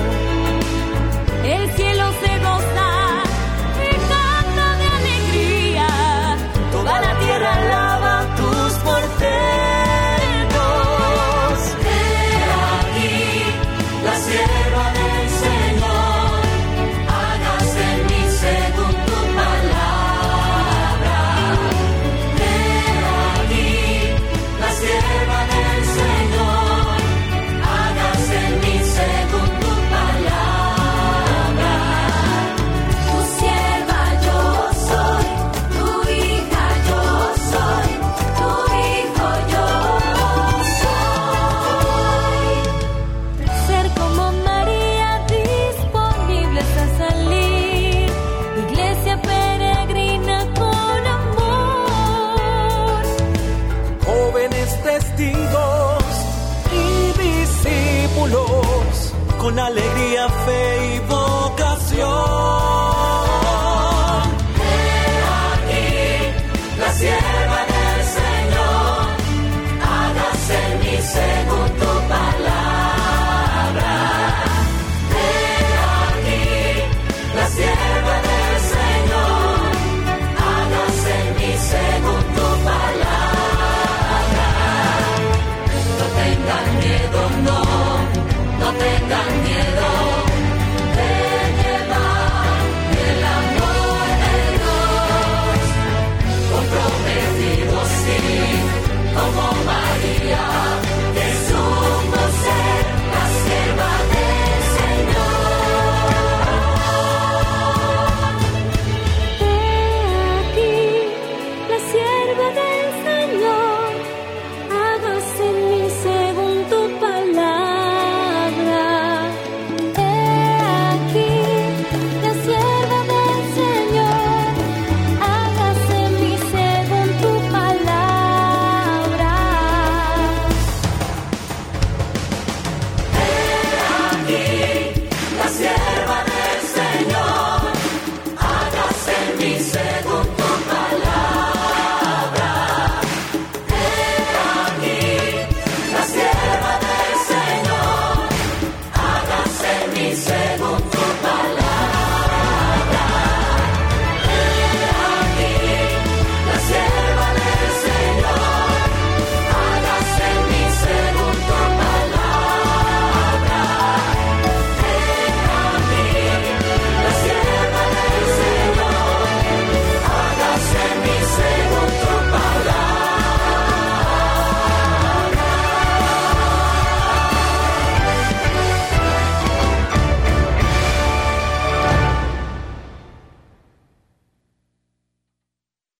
El 1.43 1.71
cielo 1.71 2.11
se 2.21 2.30